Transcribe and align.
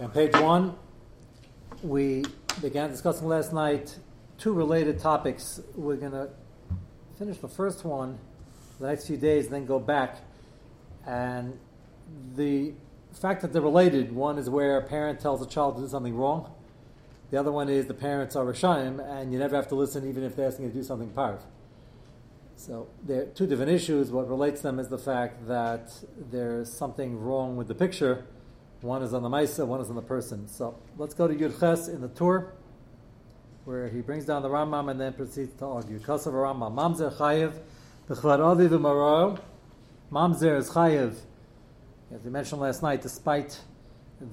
On 0.00 0.10
page 0.10 0.32
one, 0.32 0.74
we 1.84 2.24
began 2.60 2.90
discussing 2.90 3.28
last 3.28 3.52
night 3.52 3.96
two 4.38 4.52
related 4.52 4.98
topics. 4.98 5.60
We're 5.76 5.94
going 5.94 6.10
to 6.10 6.30
finish 7.16 7.38
the 7.38 7.46
first 7.46 7.84
one 7.84 8.18
the 8.80 8.88
next 8.88 9.06
few 9.06 9.16
days, 9.16 9.48
then 9.50 9.66
go 9.66 9.78
back. 9.78 10.16
And 11.06 11.60
the 12.34 12.72
fact 13.12 13.42
that 13.42 13.52
they're 13.52 13.62
related 13.62 14.12
one 14.12 14.36
is 14.36 14.50
where 14.50 14.78
a 14.78 14.82
parent 14.82 15.20
tells 15.20 15.40
a 15.40 15.46
child 15.46 15.76
to 15.76 15.82
do 15.82 15.88
something 15.88 16.16
wrong, 16.16 16.50
the 17.30 17.38
other 17.38 17.52
one 17.52 17.68
is 17.68 17.86
the 17.86 17.94
parents 17.94 18.34
are 18.34 18.44
Rishayim, 18.44 18.98
and 18.98 19.32
you 19.32 19.38
never 19.38 19.54
have 19.54 19.68
to 19.68 19.76
listen 19.76 20.08
even 20.08 20.24
if 20.24 20.34
they're 20.34 20.48
asking 20.48 20.64
you 20.64 20.70
to 20.72 20.76
do 20.76 20.82
something 20.82 21.10
parv. 21.10 21.38
So 22.56 22.88
there 23.04 23.22
are 23.22 23.26
two 23.26 23.46
different 23.46 23.70
issues. 23.70 24.10
What 24.10 24.28
relates 24.28 24.60
them 24.60 24.80
is 24.80 24.88
the 24.88 24.98
fact 24.98 25.46
that 25.46 25.92
there's 26.32 26.72
something 26.72 27.20
wrong 27.20 27.56
with 27.56 27.68
the 27.68 27.76
picture. 27.76 28.26
One 28.84 29.02
is 29.02 29.14
on 29.14 29.22
the 29.22 29.30
Maisa, 29.30 29.66
one 29.66 29.80
is 29.80 29.88
on 29.88 29.96
the 29.96 30.02
person. 30.02 30.46
So 30.46 30.78
let's 30.98 31.14
go 31.14 31.26
to 31.26 31.34
Yud 31.34 31.58
Ches 31.58 31.88
in 31.88 32.02
the 32.02 32.08
Tur, 32.08 32.52
where 33.64 33.88
he 33.88 34.02
brings 34.02 34.26
down 34.26 34.42
the 34.42 34.50
Rambam 34.50 34.90
and 34.90 35.00
then 35.00 35.14
proceeds 35.14 35.54
to 35.54 35.64
argue. 35.64 35.98
Kasav 35.98 36.34
Rambam, 36.34 36.74
Mamzer 36.74 37.10
Chayev, 37.16 37.54
B'chvar 38.10 38.40
Aviv 38.40 38.78
Maro. 38.78 39.38
Mamzer 40.12 40.58
is 40.58 40.68
Chayev, 40.68 41.16
as 42.14 42.20
we 42.22 42.30
mentioned 42.30 42.60
last 42.60 42.82
night, 42.82 43.00
despite 43.00 43.58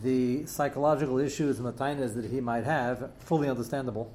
the 0.03 0.45
psychological 0.45 1.17
issues 1.17 1.57
and 1.57 1.65
the 1.65 1.71
tainas 1.71 2.13
that 2.15 2.25
he 2.25 2.41
might 2.41 2.65
have, 2.65 3.09
fully 3.19 3.47
understandable. 3.47 4.11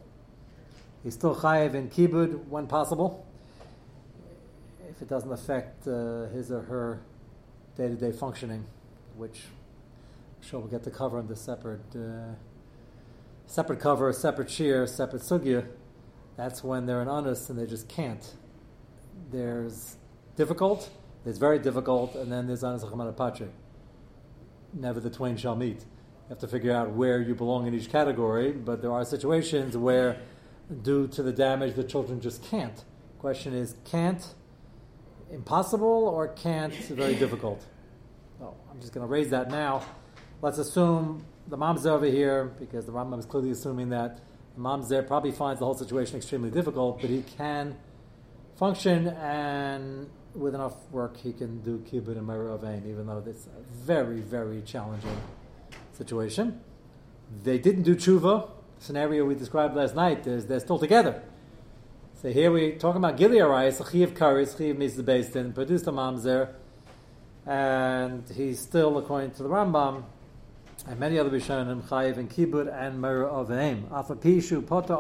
He's 1.03 1.15
still 1.15 1.35
chayiv 1.35 1.73
in 1.73 1.89
kibud 1.89 2.47
when 2.49 2.67
possible, 2.67 3.27
if 4.91 5.01
it 5.01 5.09
doesn't 5.09 5.33
affect 5.33 5.89
uh, 5.89 6.27
his 6.27 6.53
or 6.53 6.61
her 6.61 7.01
day-to-day 7.79 8.13
functioning, 8.13 8.67
which 9.17 9.41
sure 10.47 10.61
we'll 10.61 10.71
get 10.71 10.85
to 10.85 10.91
cover 10.91 11.19
in 11.19 11.27
the 11.27 11.37
separate, 11.37 11.95
uh, 11.95 12.35
separate 13.47 13.81
cover, 13.81 14.13
separate 14.13 14.51
shear, 14.51 14.87
separate 14.87 15.23
sugya. 15.23 15.67
That's 16.37 16.63
when 16.63 16.87
they're 16.87 17.03
in 17.03 17.09
honest 17.09 17.51
and 17.51 17.59
they 17.59 17.67
just 17.67 17.89
can't. 17.89 18.35
There's 19.31 19.97
difficult, 20.37 20.91
there's 21.25 21.39
very 21.39 21.59
difficult, 21.59 22.15
and 22.15 22.31
then 22.31 22.47
there's 22.47 22.63
honest 22.63 22.87
apache 22.87 23.49
never 24.73 25.01
the 25.01 25.11
twain 25.11 25.37
shall 25.37 25.57
meet. 25.57 25.81
You 25.81 26.31
have 26.31 26.39
to 26.39 26.49
figure 26.49 26.73
out 26.73 26.91
where 26.91 27.21
you 27.21 27.35
belong 27.35 27.67
in 27.67 27.75
each 27.75 27.91
category, 27.91 28.53
but 28.53 28.83
there 28.83 28.93
are 28.93 29.05
situations 29.05 29.77
where, 29.77 30.19
due 30.83 31.07
to 31.09 31.23
the 31.23 31.33
damage, 31.33 31.75
the 31.75 31.85
children 31.85 32.21
just 32.21 32.43
can't. 32.45 32.85
Question 33.19 33.55
is, 33.55 33.77
can't 33.85 34.35
impossible 35.31 36.09
or 36.09 36.29
can't 36.29 36.75
very 36.75 37.15
difficult? 37.15 37.65
Oh, 38.39 38.53
I'm 38.71 38.79
just 38.83 38.93
going 38.93 39.01
to 39.01 39.11
raise 39.11 39.31
that 39.31 39.51
now. 39.51 39.83
Let's 40.43 40.59
assume 40.59 41.25
the 41.49 41.57
mom's 41.57 41.87
over 41.87 42.07
here, 42.07 42.53
because 42.59 42.85
the 42.85 42.93
Rambam 42.93 43.19
is 43.19 43.27
clearly 43.27 43.51
assuming 43.51 43.89
that 43.91 44.21
the 44.57 44.87
there 44.89 45.03
probably 45.03 45.33
finds 45.33 45.61
the 45.61 45.67
whole 45.67 45.75
situation 45.75 46.17
extremely 46.17 46.51
difficult, 46.51 47.01
but 47.01 47.11
he 47.11 47.23
can 47.37 47.77
function 48.57 49.09
and 49.09 50.09
with 50.35 50.55
enough 50.55 50.75
work, 50.91 51.17
he 51.17 51.33
can 51.33 51.61
do 51.63 51.79
kibbut 51.79 52.19
and 52.19 52.29
meravain, 52.29 52.87
even 52.87 53.07
though 53.07 53.23
it's 53.27 53.47
a 53.47 53.63
very, 53.85 54.21
very 54.21 54.63
challenging 54.63 55.17
situation. 55.93 56.61
They 57.43 57.59
didn't 57.59 57.83
do 57.83 57.97
tshuva. 57.97 58.51
Scenario 58.79 59.25
we 59.25 59.35
described 59.35 59.75
last 59.75 59.95
night 59.95 60.27
is 60.27 60.47
they're 60.47 60.61
still 60.61 60.79
together. 60.79 61.23
So 62.21 62.31
here 62.31 62.51
we're 62.51 62.77
talking 62.77 62.99
about 63.03 63.17
Gilead 63.17 63.43
rice, 63.43 63.79
Chiv 63.91 64.15
Karis, 64.15 64.57
Chiv 64.57 64.77
Misa 64.77 65.03
Beistin, 65.03 65.55
produced 65.55 65.87
a 65.87 65.93
mamzer, 65.93 66.51
and 67.47 68.29
he's 68.35 68.59
still, 68.59 68.99
according 68.99 69.31
to 69.33 69.43
the 69.43 69.49
Rambam, 69.49 70.05
and 70.89 71.01
many 71.01 71.19
other 71.19 71.31
Rishonim, 71.31 71.83
Chayiv 71.83 72.17
and 72.17 72.31
Kibbut 72.31 72.73
and 72.73 73.01
Mera 73.01 73.27
of 73.27 73.51
Aim. 73.51 73.87
Afapishu, 73.91 74.63
Pota, 74.63 74.97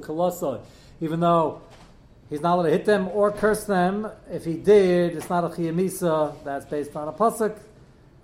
Kolosso, 0.00 0.60
even 1.00 1.20
though 1.20 1.60
He's 2.30 2.40
not 2.40 2.54
allowed 2.54 2.66
to 2.66 2.70
hit 2.70 2.84
them 2.84 3.08
or 3.08 3.32
curse 3.32 3.64
them. 3.64 4.08
If 4.30 4.44
he 4.44 4.54
did, 4.54 5.16
it's 5.16 5.28
not 5.28 5.42
a 5.42 5.48
chiyamisa. 5.48 6.44
That's 6.44 6.64
based 6.64 6.94
on 6.94 7.08
a 7.08 7.12
pasuk. 7.12 7.58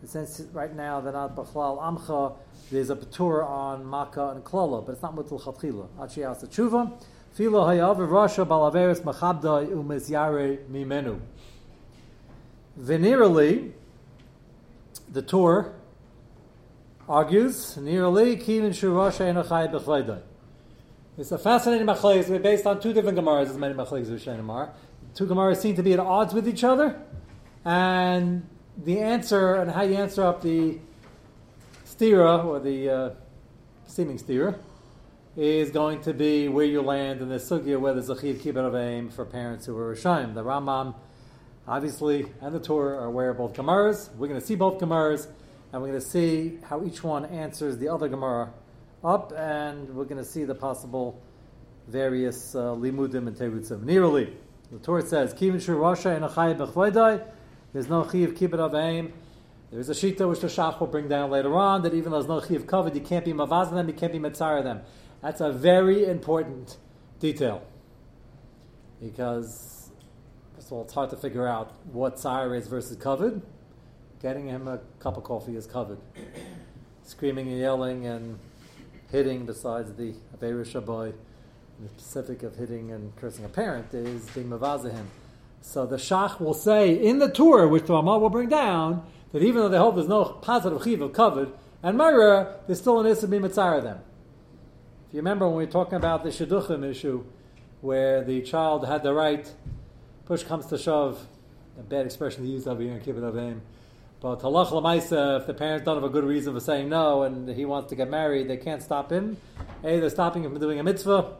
Since 0.05 0.43
right 0.53 0.73
now 0.73 1.01
they're 1.01 1.13
not 1.13 1.35
b'chlal 1.35 1.83
amcha, 1.83 2.37
there's 2.71 2.91
a 2.91 2.95
patur 2.95 3.45
on 3.45 3.85
makkah 3.91 4.29
and 4.29 4.45
klala, 4.45 4.87
but 4.87 4.93
it's 4.93 5.03
not 5.03 5.17
mutul 5.17 5.43
chatchila. 5.43 5.89
Achi 6.01 6.23
asa 6.23 6.47
tshuva. 6.47 6.93
Filo 7.33 7.67
hayav 7.67 7.97
rasha 7.97 8.47
balaveris 8.47 9.01
machabda 9.01 9.67
umizyare 9.67 10.59
mimenu. 10.71 11.19
Venerally, 12.81 13.73
the 15.11 15.23
Tur 15.23 15.73
argues. 17.09 17.77
It's 21.19 21.33
a 21.33 21.39
fascinating 21.39 21.87
machlekes. 21.87 22.43
Based 22.43 22.67
on 22.67 22.81
two 22.81 22.93
different 22.93 23.19
gemaras. 23.19 23.49
As 23.49 23.57
many 23.57 23.75
machlekes 23.75 24.07
Rishonim 24.07 24.71
Two 25.15 25.27
gemaras 25.27 25.57
seem 25.59 25.77
to 25.77 25.83
be 25.83 25.93
at 25.95 26.01
odds 26.01 26.35
with 26.35 26.47
each 26.47 26.63
other, 26.63 27.01
and 27.65 28.47
the 28.85 29.01
answer 29.01 29.55
and 29.55 29.71
how 29.71 29.83
you 29.83 29.95
answer 29.95 30.23
up 30.23 30.43
the 30.43 30.79
stira 31.87 32.45
or 32.45 32.61
the 32.61 32.91
uh, 32.91 33.11
seeming 33.87 34.19
stira 34.19 34.59
is 35.37 35.71
going 35.71 36.03
to 36.03 36.13
be 36.13 36.49
where 36.49 36.67
you 36.67 36.83
land 36.83 37.23
in 37.23 37.29
the 37.31 37.37
sugya 37.37 37.81
whether 37.81 38.01
there's 38.01 38.11
a 38.11 38.21
chiv 38.21 38.37
kibbut 38.37 38.79
aim 38.79 39.09
for 39.09 39.25
parents 39.25 39.65
who 39.65 39.77
are 39.79 39.95
rishayim. 39.95 40.35
The 40.35 40.45
Rambam, 40.45 40.95
obviously, 41.67 42.27
and 42.43 42.55
the 42.55 42.61
Torah 42.61 42.99
are 42.99 43.07
aware 43.07 43.31
of 43.31 43.39
both 43.39 43.55
gemaras. 43.55 44.15
We're 44.17 44.29
going 44.29 44.41
to 44.41 44.47
see 44.47 44.55
both 44.55 44.79
gemaras, 44.79 45.29
and 45.73 45.83
we're 45.83 45.89
going 45.89 46.01
to 46.01 46.07
see 46.07 46.59
how 46.65 46.85
each 46.85 47.03
one 47.03 47.25
answers 47.27 47.79
the 47.79 47.89
other 47.89 48.09
gemara 48.09 48.53
up, 49.05 49.33
and 49.37 49.89
we're 49.91 50.05
going 50.05 50.23
to 50.23 50.29
see 50.29 50.45
the 50.45 50.55
possible 50.55 51.21
various 51.89 52.55
uh, 52.55 52.75
limudim 52.75 53.29
and 53.29 53.37
terutzim. 53.37 53.83
Nearly, 53.83 54.37
the 54.71 54.79
Torah 54.79 55.07
says, 55.07 55.35
"Kivin 55.35 55.61
shur 55.61 55.77
rasha 55.77 56.17
and 56.17 56.25
achayim 56.25 57.25
There's 57.73 57.89
no 57.89 58.09
chiv 58.09 58.35
kibbut 58.35 58.59
of 58.59 58.75
aim. 58.75 59.13
There's 59.71 59.89
a 59.89 59.93
shita 59.93 60.29
which 60.29 60.41
the 60.41 60.47
shach 60.47 60.81
will 60.81 60.87
bring 60.87 61.09
down 61.09 61.31
later 61.31 61.55
on 61.57 61.83
that 61.83 61.93
even 61.93 62.13
though 62.13 62.23
there's 62.23 62.29
no 62.29 62.41
chiv 62.41 62.67
covered, 62.67 62.95
you 62.95 63.01
can't 63.01 63.25
be 63.25 63.33
mavaz 63.33 63.73
them, 63.73 63.89
you 63.89 63.95
can't 63.95 64.13
be 64.13 64.19
metzar 64.19 64.63
them. 64.63 64.83
That's 65.23 65.41
a 65.41 65.51
very 65.51 66.05
important 66.05 66.77
detail 67.19 67.63
because 69.01 69.91
first 70.55 70.69
of 70.69 70.73
all, 70.73 70.83
it's 70.83 70.95
hard 70.95 71.11
to 71.11 71.17
figure 71.17 71.47
out 71.47 71.73
what 71.93 72.17
tsar 72.17 72.55
is 72.55 72.69
versus 72.69 72.97
covered. 72.97 73.43
Getting 74.23 74.47
him 74.47 74.67
a 74.67 74.79
cup 74.99 75.17
of 75.17 75.25
coffee 75.25 75.57
is 75.57 75.67
covered. 75.67 75.99
Screaming 77.05 77.49
and 77.49 77.59
yelling 77.59 78.07
and 78.07 78.39
hitting, 79.11 79.45
besides 79.47 79.93
the 79.95 80.15
Shaboy, 80.41 81.13
the 81.81 81.89
specific 81.89 82.43
of 82.43 82.57
hitting 82.57 82.93
and 82.93 83.15
cursing 83.17 83.45
a 83.45 83.49
parent, 83.49 83.93
is 83.93 84.29
being 84.31 84.49
Mavazahim. 84.49 85.05
So 85.61 85.85
the 85.85 85.97
Shach 85.97 86.41
will 86.41 86.55
say 86.55 86.95
in 86.95 87.19
the 87.19 87.31
Tur, 87.31 87.69
which 87.69 87.85
the 87.85 87.93
Ramah 87.93 88.19
will 88.19 88.31
bring 88.31 88.49
down, 88.49 89.05
that 89.33 89.43
even 89.43 89.61
though 89.63 89.69
they 89.69 89.77
hope 89.77 89.97
there's 89.97 90.09
no 90.09 90.25
positive 90.25 90.83
chiv 90.83 91.13
covered, 91.13 91.53
and 91.83 91.99
Myra, 91.99 92.57
there's 92.67 92.81
still 92.81 93.01
an 93.01 93.07
issue 93.07 93.27
mitzara 93.27 93.83
them. 93.83 94.01
If 95.09 95.15
you 95.15 95.19
remember 95.19 95.47
when 95.47 95.57
we 95.59 95.67
were 95.67 95.71
talking 95.71 95.97
about 95.97 96.25
the 96.25 96.31
Shidduchim 96.31 96.89
issue, 96.89 97.25
where 97.81 98.25
the 98.25 98.41
child 98.43 98.87
had 98.87 99.03
the 99.03 99.13
right, 99.13 99.53
push 100.25 100.43
comes 100.43 100.67
to 100.67 100.79
shove, 100.79 101.27
a 101.79 101.83
bad 101.83 102.07
expression 102.07 102.45
to 102.45 102.49
use 102.49 102.67
over 102.67 102.83
here 102.83 102.93
in 102.95 103.01
Kibbutz 103.01 103.33
Avim, 103.33 103.61
but 104.21 104.41
halach 104.41 104.69
lamaisa, 104.69 105.41
if 105.41 105.47
the 105.47 105.55
parents 105.55 105.85
don't 105.85 105.97
have 105.97 106.05
a 106.05 106.09
good 106.09 106.25
reason 106.25 106.55
for 106.55 106.61
saying 106.61 106.89
no 106.89 107.23
and 107.23 107.49
he 107.49 107.65
wants 107.65 107.91
to 107.91 107.97
get 107.97 108.09
married, 108.09 108.49
they 108.49 108.57
can't 108.57 108.83
stop 108.83 109.13
him. 109.13 109.37
A, 109.85 110.01
they're 110.01 110.11
stopping 110.11 110.45
him 110.45 110.53
from 110.53 110.61
doing 110.61 110.81
a 110.81 110.83
mitzvah, 110.83 111.35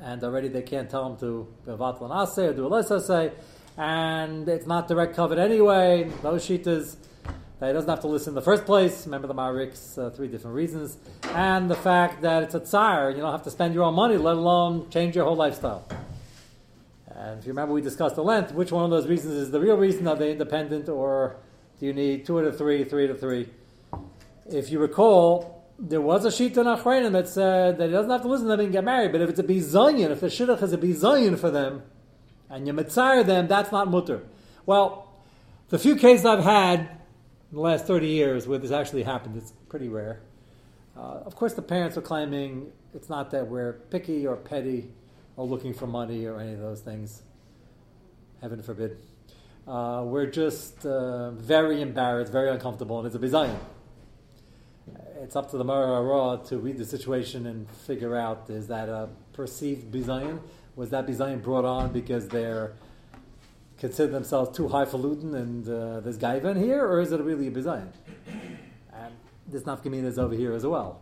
and 0.00 0.22
already 0.24 0.48
they 0.48 0.62
can't 0.62 0.90
tell 0.90 1.06
him 1.06 1.16
to 1.18 1.46
bevat 1.64 2.00
lanase 2.00 2.38
or 2.38 2.52
do 2.52 2.74
a 2.74 3.00
say, 3.00 3.32
and 3.76 4.48
it's 4.48 4.66
not 4.66 4.88
direct 4.88 5.14
covered 5.14 5.38
anyway. 5.38 6.10
Those 6.22 6.44
shitas, 6.46 6.96
that 7.60 7.68
he 7.68 7.72
doesn't 7.72 7.88
have 7.88 8.00
to 8.00 8.08
listen 8.08 8.30
in 8.30 8.34
the 8.34 8.42
first 8.42 8.64
place. 8.64 9.06
Remember 9.06 9.28
the 9.28 9.34
Marik's 9.34 9.96
uh, 9.96 10.10
three 10.10 10.28
different 10.28 10.56
reasons, 10.56 10.96
and 11.34 11.70
the 11.70 11.76
fact 11.76 12.22
that 12.22 12.42
it's 12.42 12.54
a 12.54 12.60
tsar, 12.60 13.10
you 13.10 13.18
don't 13.18 13.32
have 13.32 13.44
to 13.44 13.50
spend 13.50 13.74
your 13.74 13.84
own 13.84 13.94
money, 13.94 14.16
let 14.16 14.36
alone 14.36 14.90
change 14.90 15.14
your 15.14 15.24
whole 15.24 15.36
lifestyle. 15.36 15.86
And 17.06 17.38
if 17.38 17.46
you 17.46 17.52
remember, 17.52 17.74
we 17.74 17.82
discussed 17.82 18.16
the 18.16 18.24
length. 18.24 18.52
Which 18.52 18.72
one 18.72 18.84
of 18.84 18.90
those 18.90 19.06
reasons 19.06 19.34
is 19.34 19.50
the 19.50 19.60
real 19.60 19.76
reason? 19.76 20.08
Are 20.08 20.16
they 20.16 20.32
independent 20.32 20.88
or 20.88 21.36
you 21.86 21.92
need 21.92 22.26
two 22.26 22.38
of 22.38 22.58
three, 22.58 22.84
three 22.84 23.08
of 23.08 23.20
three? 23.20 23.48
If 24.46 24.70
you 24.70 24.78
recall, 24.78 25.64
there 25.78 26.00
was 26.00 26.24
a 26.24 26.28
shita 26.28 27.06
in 27.06 27.12
that 27.12 27.28
said 27.28 27.78
that 27.78 27.86
he 27.86 27.92
doesn't 27.92 28.10
have 28.10 28.22
to 28.22 28.28
listen 28.28 28.46
to 28.46 28.56
them 28.56 28.60
and 28.60 28.72
get 28.72 28.84
married, 28.84 29.12
but 29.12 29.20
if 29.20 29.30
it's 29.30 29.38
a 29.38 29.44
bizayin, 29.44 30.10
if 30.10 30.20
the 30.20 30.26
shidduch 30.26 30.62
is 30.62 30.72
a 30.72 30.78
bizayin 30.78 31.38
for 31.38 31.50
them, 31.50 31.82
and 32.50 32.66
you 32.66 32.72
mitzayir 32.72 33.24
them, 33.24 33.48
that's 33.48 33.72
not 33.72 33.88
mutter. 33.88 34.22
Well, 34.66 35.10
the 35.68 35.78
few 35.78 35.96
cases 35.96 36.26
I've 36.26 36.44
had 36.44 36.80
in 36.80 37.56
the 37.56 37.60
last 37.60 37.86
30 37.86 38.08
years 38.08 38.46
where 38.46 38.58
this 38.58 38.72
actually 38.72 39.04
happened, 39.04 39.36
it's 39.36 39.52
pretty 39.68 39.88
rare. 39.88 40.20
Uh, 40.96 41.20
of 41.24 41.34
course, 41.36 41.54
the 41.54 41.62
parents 41.62 41.96
are 41.96 42.02
claiming 42.02 42.72
it's 42.92 43.08
not 43.08 43.30
that 43.30 43.46
we're 43.46 43.74
picky 43.90 44.26
or 44.26 44.36
petty 44.36 44.90
or 45.36 45.46
looking 45.46 45.72
for 45.72 45.86
money 45.86 46.26
or 46.26 46.38
any 46.40 46.52
of 46.52 46.60
those 46.60 46.80
things. 46.80 47.22
Heaven 48.42 48.62
forbid. 48.62 48.98
Uh, 49.66 50.02
we're 50.04 50.26
just 50.26 50.84
uh, 50.86 51.30
very 51.32 51.82
embarrassed, 51.82 52.32
very 52.32 52.50
uncomfortable, 52.50 52.98
and 52.98 53.06
it's 53.06 53.14
a 53.14 53.18
bizayin. 53.18 53.56
it's 55.22 55.36
up 55.36 55.50
to 55.50 55.58
the 55.58 55.64
Mara 55.64 56.40
to 56.46 56.58
read 56.58 56.78
the 56.78 56.84
situation 56.84 57.46
and 57.46 57.70
figure 57.70 58.16
out 58.16 58.48
is 58.48 58.68
that 58.68 58.88
a 58.88 59.08
perceived 59.32 59.92
bizayin? 59.92 60.40
Was 60.76 60.90
that 60.90 61.06
bizayin 61.06 61.42
brought 61.42 61.64
on 61.64 61.92
because 61.92 62.28
they're 62.28 62.72
consider 63.78 64.12
themselves 64.12 64.56
too 64.56 64.68
highfalutin 64.68 65.34
and 65.34 65.68
uh, 65.68 66.00
there's 66.00 66.18
gaivan 66.18 66.62
here, 66.62 66.84
or 66.84 67.00
is 67.00 67.12
it 67.12 67.20
really 67.20 67.48
a 67.48 67.50
bizayin? 67.50 67.88
And 68.92 69.14
this 69.46 69.62
nafkamina 69.62 70.04
is 70.04 70.18
over 70.18 70.34
here 70.34 70.52
as 70.52 70.66
well. 70.66 71.00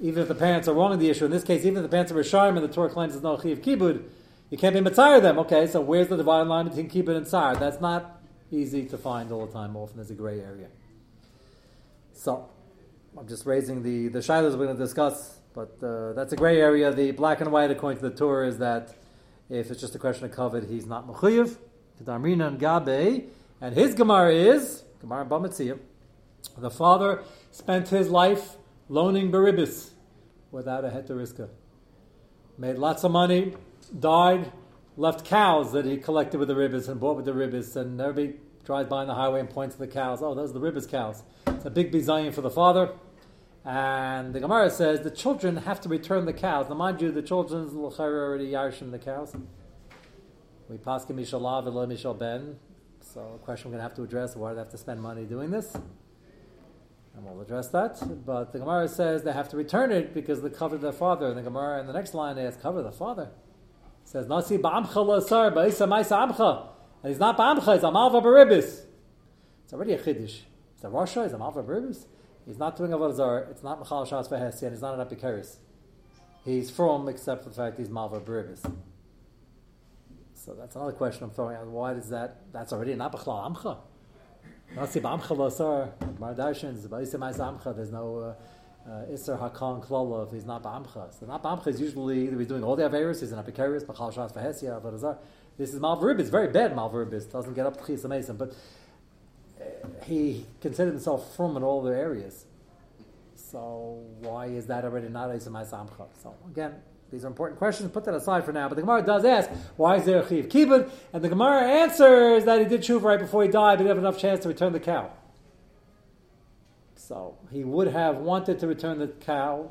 Even 0.00 0.22
if 0.22 0.28
the 0.28 0.34
parents 0.34 0.68
are 0.68 0.74
wrong 0.74 0.92
in 0.92 0.98
the 0.98 1.08
issue, 1.10 1.24
in 1.24 1.30
this 1.30 1.44
case, 1.44 1.64
even 1.64 1.78
if 1.78 1.82
the 1.82 1.88
parents 1.88 2.12
are 2.12 2.16
Rishayim 2.16 2.56
and 2.56 2.64
the 2.64 2.72
Torah 2.72 2.90
claims 2.90 3.14
there's 3.14 3.22
no 3.22 3.38
chiv 3.38 3.62
kibud, 3.62 4.02
you 4.50 4.58
can't 4.58 4.74
be 4.74 4.80
mitzayir 4.80 5.22
them. 5.22 5.38
Okay, 5.38 5.66
so 5.66 5.80
where's 5.80 6.08
the 6.08 6.16
dividing 6.16 6.48
line 6.48 6.68
between 6.68 6.90
kibud 6.90 7.16
and 7.16 7.26
tsar? 7.26 7.56
That's 7.56 7.80
not 7.80 8.20
easy 8.50 8.84
to 8.86 8.98
find 8.98 9.30
all 9.32 9.46
the 9.46 9.52
time. 9.52 9.76
Often 9.76 9.96
there's 9.96 10.10
a 10.10 10.14
gray 10.14 10.40
area. 10.40 10.68
So, 12.12 12.48
I'm 13.16 13.26
just 13.28 13.46
raising 13.46 13.82
the, 13.82 14.08
the 14.08 14.18
shilas 14.18 14.56
we're 14.58 14.66
going 14.66 14.76
to 14.76 14.82
discuss, 14.82 15.38
but 15.54 15.82
uh, 15.82 16.12
that's 16.12 16.32
a 16.32 16.36
gray 16.36 16.60
area. 16.60 16.92
The 16.92 17.12
black 17.12 17.40
and 17.40 17.50
white, 17.50 17.70
according 17.70 18.02
to 18.02 18.08
the 18.10 18.14
Torah, 18.14 18.48
is 18.48 18.58
that 18.58 18.94
if 19.48 19.70
it's 19.70 19.80
just 19.80 19.94
a 19.94 19.98
question 19.98 20.24
of 20.26 20.32
covet, 20.32 20.68
he's 20.68 20.86
not 20.86 21.06
mechuyev. 21.06 21.56
Kedarmina 22.00 22.48
and 22.48 22.58
Gabe, 22.58 23.28
and 23.60 23.74
his 23.74 23.94
Gemara 23.94 24.32
is 24.32 24.84
Gemara 25.00 25.26
Bamitziyah. 25.26 25.78
The 26.56 26.70
father 26.70 27.22
spent 27.50 27.88
his 27.88 28.08
life 28.08 28.56
loaning 28.88 29.30
Baribis 29.30 29.90
without 30.50 30.84
a 30.84 30.88
heteriska. 30.88 31.48
Made 32.56 32.76
lots 32.76 33.04
of 33.04 33.12
money, 33.12 33.54
died, 33.98 34.52
left 34.96 35.24
cows 35.24 35.72
that 35.72 35.84
he 35.84 35.96
collected 35.96 36.38
with 36.38 36.48
the 36.48 36.54
ribbis 36.54 36.88
and 36.88 37.00
bought 37.00 37.16
with 37.16 37.24
the 37.24 37.32
ribbis, 37.32 37.76
and 37.76 38.00
everybody 38.00 38.38
drives 38.64 38.88
by 38.88 38.98
on 38.98 39.06
the 39.06 39.14
highway 39.14 39.40
and 39.40 39.50
points 39.50 39.74
to 39.74 39.80
the 39.80 39.88
cows. 39.88 40.22
Oh, 40.22 40.34
those 40.34 40.50
are 40.50 40.58
the 40.58 40.60
ribbis 40.60 40.88
cows. 40.88 41.22
It's 41.46 41.64
a 41.64 41.70
big 41.70 41.92
bizayin 41.92 42.32
for 42.32 42.40
the 42.40 42.50
father. 42.50 42.92
And 43.64 44.32
the 44.32 44.40
Gemara 44.40 44.70
says 44.70 45.00
the 45.02 45.10
children 45.10 45.56
have 45.58 45.80
to 45.82 45.88
return 45.88 46.24
the 46.24 46.32
cows. 46.32 46.68
Now, 46.68 46.76
mind 46.76 47.02
you, 47.02 47.10
the 47.10 47.22
children's 47.22 47.74
already 47.74 48.50
yarshim 48.50 48.90
the 48.90 48.98
cows. 48.98 49.34
We 50.68 50.78
paskin 50.78 51.16
mishalav 51.16 51.66
and 51.66 51.92
mishal 51.92 52.18
ben. 52.18 52.58
So, 53.00 53.20
a 53.34 53.38
question 53.38 53.70
we're 53.70 53.78
going 53.78 53.80
to 53.80 53.88
have 53.88 53.96
to 53.96 54.02
address: 54.02 54.36
Why 54.36 54.50
do 54.50 54.54
they 54.54 54.60
have 54.60 54.70
to 54.70 54.78
spend 54.78 55.02
money 55.02 55.24
doing 55.24 55.50
this? 55.50 55.74
And 55.74 57.24
we'll 57.24 57.40
address 57.40 57.68
that. 57.68 58.00
But 58.24 58.52
the 58.52 58.60
Gemara 58.60 58.88
says 58.88 59.24
they 59.24 59.32
have 59.32 59.48
to 59.50 59.56
return 59.56 59.90
it 59.90 60.14
because 60.14 60.40
they 60.42 60.48
covered 60.48 60.80
their 60.80 60.92
father. 60.92 61.26
And 61.26 61.36
the 61.36 61.42
Gemara 61.42 61.80
in 61.80 61.86
the 61.86 61.92
next 61.92 62.14
line 62.14 62.38
is 62.38 62.56
cover 62.56 62.82
the 62.82 62.92
father. 62.92 63.30
Says 64.10 64.26
Nasi 64.26 64.58
ba'amcha 64.58 65.06
la'sar 65.06 65.54
ba'isa 65.54 65.86
ma'isa 65.86 66.28
amcha. 66.28 66.66
And 67.04 67.12
he's 67.12 67.20
not 67.20 67.38
ba'amcha, 67.38 67.74
he's 67.74 67.84
amalva 67.84 68.20
baribis. 68.20 68.80
It's 69.62 69.72
already 69.72 69.92
a 69.92 69.98
chiddush. 69.98 70.40
It's 70.74 70.82
a 70.82 70.88
rasha, 70.88 71.22
he's 71.22 71.32
amalva 71.32 71.64
baribis. 71.64 72.06
He's 72.44 72.58
not 72.58 72.76
doing 72.76 72.90
avodah 72.90 73.14
zarah. 73.14 73.46
It's 73.52 73.62
not 73.62 73.80
mechal 73.80 74.04
shas 74.08 74.28
v'hesi, 74.28 74.62
and 74.62 74.72
he's 74.72 74.82
not 74.82 74.98
an 74.98 75.06
epikaris. 75.06 75.58
He's 76.44 76.72
from, 76.72 77.08
except 77.08 77.44
for 77.44 77.50
the 77.50 77.54
fact 77.54 77.78
he's 77.78 77.88
malva 77.88 78.18
baribis. 78.20 78.68
So 80.34 80.54
that's 80.54 80.74
another 80.74 80.90
question 80.90 81.22
I'm 81.22 81.30
throwing 81.30 81.54
out. 81.54 81.68
Why 81.68 81.94
does 81.94 82.08
that? 82.08 82.52
That's 82.52 82.72
already 82.72 82.96
not 82.96 83.12
b'chlal 83.12 83.54
amcha. 83.54 83.78
Nasi 84.74 84.98
b'amcha 84.98 85.36
la'sar. 85.36 86.18
Mar 86.18 86.34
darshan 86.34 86.76
ba'isa 86.88 87.14
ma'isa 87.14 87.56
amcha. 87.56 87.76
There's 87.76 87.92
no. 87.92 88.16
Uh, 88.16 88.34
Isser 88.88 89.38
Hakan 89.38 89.84
Klala 89.84 90.26
if 90.26 90.32
he's 90.32 90.44
not 90.44 90.62
Ba'amcha. 90.62 91.18
So 91.18 91.26
not 91.26 91.42
Ba'amcha 91.42 91.68
is 91.68 91.80
usually 91.80 92.30
he's 92.30 92.46
doing 92.46 92.64
all 92.64 92.76
the 92.76 92.82
Averis, 92.82 93.20
he's 93.20 93.32
an 93.32 93.42
Apikarius, 93.42 93.84
Bachal 93.84 94.12
Shas 94.12 94.32
Vahesia, 94.32 95.18
This 95.56 95.74
is 95.74 95.80
Malverib, 95.80 96.18
it's 96.18 96.30
very 96.30 96.48
bad 96.48 96.74
Malverib, 96.74 97.10
doesn't 97.30 97.54
get 97.54 97.66
up 97.66 97.84
to 97.84 98.08
Mason, 98.08 98.36
but 98.36 98.54
uh, 99.60 99.64
he 100.04 100.46
considered 100.60 100.92
himself 100.92 101.36
from 101.36 101.56
in 101.56 101.62
all 101.62 101.82
the 101.82 101.90
areas. 101.90 102.46
So 103.34 104.02
why 104.20 104.46
is 104.46 104.66
that 104.66 104.84
already 104.84 105.08
not 105.08 105.34
Isa 105.34 105.50
Samcha? 105.50 106.06
So 106.22 106.34
again, 106.50 106.74
these 107.10 107.24
are 107.24 107.28
important 107.28 107.58
questions. 107.58 107.90
Put 107.90 108.04
that 108.04 108.14
aside 108.14 108.44
for 108.44 108.52
now. 108.52 108.68
But 108.68 108.76
the 108.76 108.82
Gemara 108.82 109.02
does 109.02 109.24
ask, 109.24 109.50
why 109.76 109.96
is 109.96 110.04
there 110.04 110.20
a 110.20 110.28
chiv 110.28 110.48
kibbud? 110.48 110.88
And 111.12 111.22
the 111.22 111.28
Gemara 111.28 111.62
answers 111.62 112.44
that 112.44 112.60
he 112.60 112.66
did 112.66 112.82
tshuva 112.82 113.02
right 113.02 113.18
before 113.18 113.42
he 113.42 113.48
died, 113.48 113.78
but 113.78 113.80
he 113.80 113.88
didn't 113.88 113.96
have 113.96 114.04
enough 114.04 114.18
chance 114.18 114.40
to 114.40 114.48
return 114.48 114.72
the 114.72 114.80
cow. 114.80 115.10
So 117.10 117.36
he 117.50 117.64
would 117.64 117.88
have 117.88 118.18
wanted 118.18 118.60
to 118.60 118.68
return 118.68 119.00
the 119.00 119.08
cow. 119.08 119.68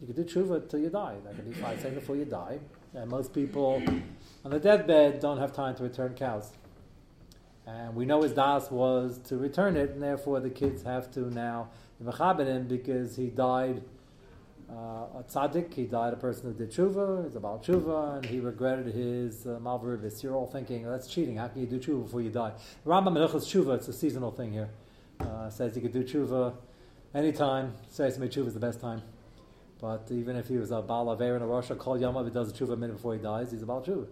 You 0.00 0.08
could 0.08 0.16
do 0.16 0.24
tshuva 0.24 0.56
until 0.56 0.80
you 0.80 0.90
die. 0.90 1.14
That 1.24 1.36
could 1.36 1.48
be 1.48 1.54
five 1.54 1.78
seconds 1.78 2.00
before 2.00 2.16
you 2.16 2.24
die. 2.24 2.58
And 2.94 3.08
most 3.08 3.32
people 3.32 3.80
on 4.44 4.50
the 4.50 4.58
deathbed 4.58 5.20
don't 5.20 5.38
have 5.38 5.52
time 5.52 5.76
to 5.76 5.84
return 5.84 6.14
cows. 6.14 6.50
And 7.64 7.94
we 7.94 8.06
know 8.06 8.22
his 8.22 8.32
das 8.32 8.72
was 8.72 9.18
to 9.28 9.36
return 9.36 9.76
it, 9.76 9.90
and 9.90 10.02
therefore 10.02 10.40
the 10.40 10.50
kids 10.50 10.82
have 10.82 11.12
to 11.12 11.32
now 11.32 11.68
mechaben 12.02 12.46
him 12.46 12.66
because 12.66 13.14
he 13.14 13.26
died 13.28 13.84
uh, 14.68 15.20
a 15.20 15.24
tzaddik. 15.28 15.72
He 15.72 15.84
died 15.84 16.12
a 16.12 16.16
person 16.16 16.46
who 16.46 16.54
did 16.54 16.72
tshuva. 16.72 17.24
He's 17.24 17.36
about 17.36 17.62
tshuva, 17.62 18.16
and 18.16 18.26
he 18.26 18.40
regretted 18.40 18.92
his 18.92 19.46
uh, 19.46 19.60
malvaribis. 19.62 20.24
You're 20.24 20.34
all 20.34 20.48
thinking 20.48 20.82
that's 20.82 21.06
cheating. 21.06 21.36
How 21.36 21.46
can 21.46 21.60
you 21.60 21.68
do 21.68 21.78
tshuva 21.78 22.02
before 22.02 22.20
you 22.20 22.30
die? 22.30 22.50
Rambam 22.84 23.16
Menachos 23.16 23.44
tshuva. 23.44 23.76
It's 23.76 23.86
a 23.86 23.92
seasonal 23.92 24.32
thing 24.32 24.52
here. 24.52 24.70
Uh, 25.20 25.48
says 25.50 25.76
you 25.76 25.82
could 25.82 25.92
do 25.92 26.02
tshuva 26.02 26.54
anytime. 27.14 27.74
Says 27.88 28.18
me 28.18 28.28
tshuva 28.28 28.48
is 28.48 28.54
the 28.54 28.60
best 28.60 28.80
time. 28.80 29.02
But 29.80 30.08
even 30.10 30.36
if 30.36 30.48
he 30.48 30.56
was 30.58 30.70
a 30.70 30.82
Baal 30.82 31.12
Aver 31.12 31.36
in 31.36 31.42
a 31.42 31.46
Russia, 31.46 31.74
call 31.74 31.98
Yom 31.98 32.22
he 32.24 32.30
does 32.30 32.50
a 32.50 32.52
tshuva 32.52 32.74
a 32.74 32.76
minute 32.76 32.96
before 32.96 33.14
he 33.14 33.20
dies, 33.20 33.50
he's 33.50 33.62
about 33.62 33.86
tshuva. 33.86 34.06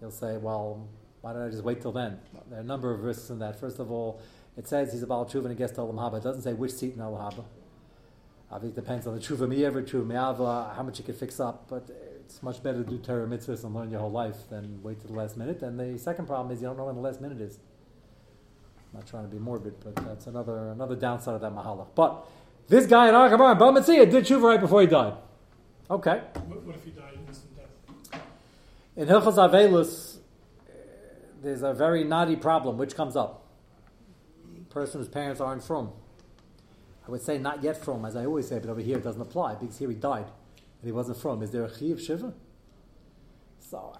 He'll 0.00 0.10
say, 0.10 0.36
well, 0.36 0.88
why 1.20 1.32
don't 1.32 1.42
I 1.42 1.50
just 1.50 1.62
wait 1.62 1.80
till 1.80 1.92
then? 1.92 2.18
There 2.48 2.58
are 2.58 2.62
a 2.62 2.64
number 2.64 2.92
of 2.92 3.04
risks 3.04 3.30
in 3.30 3.38
that. 3.38 3.60
First 3.60 3.78
of 3.78 3.90
all, 3.90 4.20
it 4.56 4.66
says 4.66 4.92
he's 4.92 5.02
about 5.02 5.30
tshuva 5.30 5.42
and 5.42 5.50
he 5.50 5.56
gets 5.56 5.72
to 5.72 5.80
Haba. 5.80 6.18
It 6.18 6.24
doesn't 6.24 6.42
say 6.42 6.54
which 6.54 6.72
seat 6.72 6.94
in 6.94 7.00
Olam 7.00 7.32
Haba. 7.32 7.44
Obviously, 8.50 8.80
it 8.80 8.84
depends 8.84 9.06
on 9.06 9.14
the 9.14 9.20
tshuva 9.20 9.48
mi'ever, 9.48 9.82
tshuva 9.82 10.06
mi'ava, 10.06 10.74
how 10.74 10.82
much 10.82 10.98
you 10.98 11.04
can 11.04 11.14
fix 11.14 11.38
up. 11.38 11.68
But 11.68 11.88
it's 12.24 12.42
much 12.42 12.62
better 12.62 12.82
to 12.82 12.90
do 12.90 12.98
Torah 12.98 13.26
mitzvahs 13.26 13.64
and 13.64 13.74
learn 13.74 13.90
your 13.90 14.00
whole 14.00 14.10
life 14.10 14.48
than 14.50 14.82
wait 14.82 15.00
to 15.00 15.06
the 15.06 15.12
last 15.12 15.36
minute. 15.36 15.62
And 15.62 15.78
the 15.78 15.98
second 15.98 16.26
problem 16.26 16.52
is 16.52 16.60
you 16.60 16.68
don't 16.68 16.76
know 16.76 16.86
when 16.86 16.96
the 16.96 17.00
last 17.00 17.20
minute 17.20 17.40
is. 17.40 17.58
I'm 18.92 19.00
not 19.00 19.06
trying 19.06 19.24
to 19.24 19.28
be 19.28 19.38
morbid, 19.38 19.74
but 19.82 19.96
that's 19.96 20.26
another 20.26 20.70
another 20.70 20.94
downside 20.96 21.34
of 21.34 21.40
that 21.40 21.52
mahala. 21.52 21.86
But 21.94 22.26
this 22.68 22.86
guy 22.86 23.08
in 23.08 23.14
Arkabar, 23.14 23.58
Bamitzia, 23.58 24.10
did 24.10 24.24
tshuva 24.24 24.42
right 24.42 24.60
before 24.60 24.82
he 24.82 24.86
died. 24.86 25.14
Okay. 25.90 26.20
What, 26.46 26.62
what 26.62 26.76
if 26.76 26.84
he 26.84 26.90
died 26.90 27.14
in 27.14 27.26
instant 27.26 27.56
death? 27.56 28.20
In 28.96 29.08
Hilchas 29.08 29.36
Avelus, 29.36 30.18
there's 31.42 31.62
a 31.62 31.72
very 31.72 32.04
knotty 32.04 32.36
problem 32.36 32.76
which 32.76 32.94
comes 32.94 33.16
up. 33.16 33.46
A 34.56 34.72
person 34.72 35.00
whose 35.00 35.08
parents 35.08 35.40
aren't 35.40 35.64
from. 35.64 35.92
I 37.06 37.10
would 37.10 37.22
say 37.22 37.38
not 37.38 37.62
yet 37.62 37.82
from, 37.82 38.04
as 38.04 38.14
I 38.14 38.26
always 38.26 38.48
say, 38.48 38.58
but 38.58 38.70
over 38.70 38.80
here 38.80 38.98
it 38.98 39.04
doesn't 39.04 39.20
apply 39.20 39.54
because 39.54 39.78
here 39.78 39.88
he 39.88 39.96
died 39.96 40.26
and 40.26 40.84
he 40.84 40.92
wasn't 40.92 41.18
from. 41.18 41.42
Is 41.42 41.50
there 41.50 41.64
a 41.64 41.70
chi 41.70 41.86
of 41.86 42.00
shiva? 42.00 42.32
So, 43.58 43.96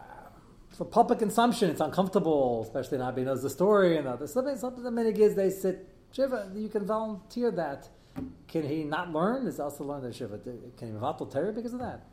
for 0.72 0.84
public 0.84 1.18
consumption, 1.18 1.70
it's 1.70 1.80
uncomfortable, 1.80 2.62
especially 2.62 2.98
now 2.98 3.12
he 3.12 3.22
knows 3.22 3.42
the 3.42 3.50
story 3.50 3.96
and 3.96 4.06
other 4.06 4.26
something. 4.26 4.56
Something 4.56 4.82
the 4.82 4.90
minute 4.90 5.18
is 5.18 5.34
they 5.34 5.50
sit 5.50 5.88
shiva. 6.12 6.50
You 6.54 6.68
can 6.68 6.86
volunteer 6.86 7.50
that. 7.52 7.88
Can 8.48 8.66
he 8.66 8.84
not 8.84 9.12
learn? 9.12 9.46
Is 9.46 9.60
also 9.60 9.84
learn 9.84 10.02
the 10.02 10.12
shiva. 10.12 10.38
Can 10.38 10.92
he 10.92 10.98
vatal 10.98 11.30
terror 11.30 11.52
because 11.52 11.74
of 11.74 11.80
that? 11.80 12.06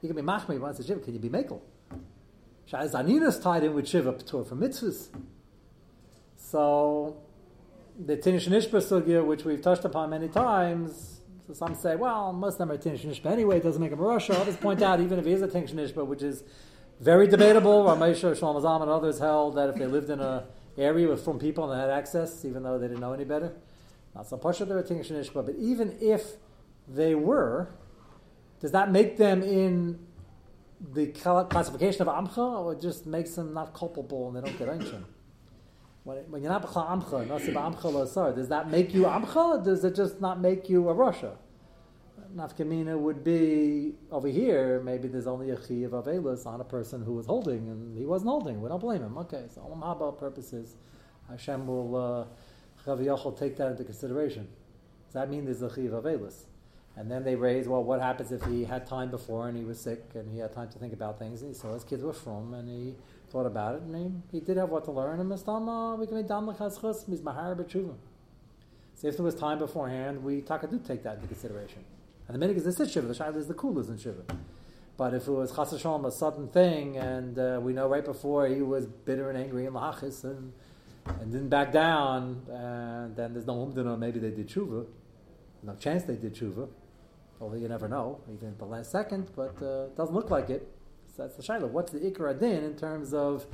He 0.00 0.06
can 0.06 0.16
be 0.16 0.22
machmi 0.22 0.60
once 0.60 0.78
a 0.78 0.84
shiva. 0.84 1.00
Can 1.00 1.14
you 1.14 1.20
be 1.20 1.28
mekel? 1.28 1.60
Shaz 2.70 3.42
tied 3.42 3.64
in 3.64 3.74
with 3.74 3.88
shiva 3.88 4.12
for 4.12 4.44
mitzvahs. 4.44 5.08
So 6.36 7.16
the 7.98 8.16
Tinish 8.16 8.46
Sugya, 8.48 9.24
which 9.24 9.44
we've 9.44 9.60
touched 9.60 9.84
upon 9.84 10.10
many 10.10 10.28
times, 10.28 11.20
so 11.46 11.52
some 11.52 11.74
say, 11.74 11.96
well, 11.96 12.32
most 12.32 12.54
of 12.54 12.58
them 12.58 12.70
are 12.70 12.78
Tinish 12.78 13.04
Nishba 13.04 13.26
anyway, 13.26 13.56
it 13.56 13.62
doesn't 13.62 13.80
make 13.80 13.90
him 13.90 13.98
a 13.98 14.02
Russia. 14.02 14.38
Others 14.38 14.56
point 14.58 14.82
out, 14.82 15.00
even 15.00 15.18
if 15.18 15.24
he 15.24 15.32
is 15.32 15.42
a 15.42 15.48
Tinish 15.48 15.94
which 16.06 16.22
is 16.22 16.44
very 17.00 17.28
debatable, 17.28 17.84
Ramesha, 17.84 18.36
Shalom 18.36 18.62
Azam, 18.62 18.82
and 18.82 18.90
others 18.90 19.18
held 19.18 19.56
that 19.56 19.68
if 19.68 19.76
they 19.76 19.86
lived 19.86 20.10
in 20.10 20.20
an 20.20 20.42
area 20.76 21.08
with 21.08 21.24
from 21.24 21.38
people 21.38 21.70
and 21.70 21.78
they 21.78 21.80
had 21.80 21.90
access, 21.90 22.44
even 22.44 22.62
though 22.62 22.78
they 22.78 22.88
didn't 22.88 23.00
know 23.00 23.12
any 23.12 23.24
better, 23.24 23.52
not 24.14 24.26
so 24.28 24.36
Pasha, 24.36 24.64
they're 24.64 24.78
a. 24.78 25.42
But 25.42 25.54
even 25.58 25.96
if 26.00 26.36
they 26.88 27.14
were, 27.14 27.68
does 28.60 28.72
that 28.72 28.90
make 28.90 29.16
them 29.16 29.42
in 29.42 30.06
the 30.92 31.06
classification 31.08 32.02
of 32.02 32.08
Amcha, 32.08 32.64
or 32.64 32.72
it 32.72 32.80
just 32.80 33.06
makes 33.06 33.32
them 33.32 33.54
not 33.54 33.74
culpable 33.74 34.28
and 34.28 34.36
they 34.36 34.48
don't 34.48 34.58
get 34.58 34.68
ancient? 34.68 35.06
When, 36.04 36.42
you're 36.42 36.50
not 36.50 36.62
b'chla 36.62 36.88
amcha, 36.88 37.26
la'asar, 37.26 38.34
does 38.34 38.48
that 38.48 38.70
make 38.70 38.94
you 38.94 39.02
amcha, 39.02 39.60
or 39.60 39.64
does 39.64 39.84
it 39.84 39.94
just 39.94 40.20
not 40.20 40.40
make 40.40 40.68
you 40.68 40.88
a 40.88 40.94
Russia? 40.94 41.36
Nafkamina 42.34 42.98
would 42.98 43.24
be 43.24 43.94
over 44.10 44.28
here. 44.28 44.80
Maybe 44.80 45.08
there's 45.08 45.26
only 45.26 45.50
a 45.50 45.56
chi 45.56 45.74
of 45.84 45.92
avelus 45.92 46.46
on 46.46 46.60
a 46.60 46.64
person 46.64 47.02
who 47.02 47.14
was 47.14 47.26
holding 47.26 47.68
and 47.68 47.96
he 47.96 48.04
wasn't 48.04 48.30
holding. 48.30 48.60
We 48.60 48.68
don't 48.68 48.80
blame 48.80 49.02
him. 49.02 49.16
Okay, 49.18 49.44
so 49.54 49.60
olam 49.62 49.82
haba 49.82 50.18
purposes, 50.18 50.76
Hashem 51.30 51.66
will 51.66 52.28
uh, 52.86 53.30
take 53.30 53.56
that 53.56 53.70
into 53.72 53.84
consideration. 53.84 54.48
Does 55.06 55.14
that 55.14 55.30
mean 55.30 55.44
there's 55.44 55.62
a 55.62 55.68
chi 55.68 55.82
of 55.82 56.04
avelus? 56.04 56.44
And 56.96 57.10
then 57.10 57.24
they 57.24 57.36
raise, 57.36 57.68
well, 57.68 57.84
what 57.84 58.00
happens 58.00 58.32
if 58.32 58.42
he 58.44 58.64
had 58.64 58.86
time 58.86 59.10
before 59.10 59.48
and 59.48 59.56
he 59.56 59.64
was 59.64 59.78
sick 59.80 60.04
and 60.14 60.30
he 60.30 60.38
had 60.38 60.52
time 60.52 60.68
to 60.70 60.78
think 60.78 60.92
about 60.92 61.18
things 61.18 61.42
and 61.42 61.54
he 61.54 61.58
saw 61.58 61.72
his 61.72 61.84
kids 61.84 62.02
were 62.02 62.12
from 62.12 62.54
and 62.54 62.68
he 62.68 62.94
thought 63.30 63.46
about 63.46 63.76
it, 63.76 63.82
and 63.82 64.22
he, 64.30 64.38
he 64.38 64.44
did 64.44 64.56
have 64.56 64.70
what 64.70 64.84
to 64.86 64.90
learn. 64.90 65.20
And 65.20 65.30
Mistama, 65.30 65.98
we 65.98 66.06
can 66.06 66.16
make 66.16 66.28
dam 66.28 66.46
lechazchus, 66.46 67.06
mis 67.08 67.20
mahar. 67.20 67.56
So 68.94 69.06
if 69.06 69.16
there 69.16 69.24
was 69.24 69.34
time 69.34 69.58
beforehand, 69.58 70.24
we 70.24 70.40
taka 70.40 70.66
do 70.66 70.78
take 70.78 71.02
that 71.04 71.16
into 71.16 71.28
consideration. 71.28 71.84
And 72.28 72.34
the 72.34 72.38
minute 72.38 72.58
is 72.58 72.64
the 72.64 72.72
sit 72.72 72.90
shiva, 72.90 73.06
the 73.08 73.14
shaila 73.14 73.36
is 73.36 73.46
the 73.46 73.54
coolest 73.54 73.88
in 73.88 73.98
shiva. 73.98 74.22
But 74.98 75.14
if 75.14 75.26
it 75.26 75.30
was 75.30 75.50
chas 75.50 75.72
v'shalom, 75.72 76.06
a 76.06 76.12
sudden 76.12 76.48
thing, 76.48 76.98
and 76.98 77.38
uh, 77.38 77.58
we 77.62 77.72
know 77.72 77.88
right 77.88 78.04
before 78.04 78.46
he 78.48 78.60
was 78.60 78.86
bitter 78.86 79.30
and 79.30 79.38
angry 79.38 79.64
in 79.64 79.72
lahachis 79.72 80.24
and, 80.24 80.52
and 81.06 81.32
didn't 81.32 81.48
back 81.48 81.72
down, 81.72 82.42
and 82.50 83.16
then 83.16 83.32
there's 83.32 83.46
no 83.46 83.54
umdana, 83.54 83.98
maybe 83.98 84.18
they 84.18 84.30
did 84.30 84.48
tshuva. 84.48 84.84
No 85.62 85.74
chance 85.76 86.04
they 86.04 86.16
did 86.16 86.34
tshuva. 86.34 86.68
Although 87.40 87.56
you 87.56 87.68
never 87.68 87.88
know, 87.88 88.20
even 88.30 88.48
at 88.48 88.58
the 88.58 88.66
last 88.66 88.90
second, 88.90 89.30
but 89.34 89.54
uh, 89.62 89.84
it 89.86 89.96
doesn't 89.96 90.14
look 90.14 90.30
like 90.30 90.50
it. 90.50 90.68
So 91.16 91.22
that's 91.22 91.36
the 91.36 91.42
shaila. 91.42 91.70
What's 91.70 91.92
the 91.92 92.00
ikra 92.00 92.38
din 92.38 92.62
in 92.62 92.76
terms 92.76 93.14
of 93.14 93.46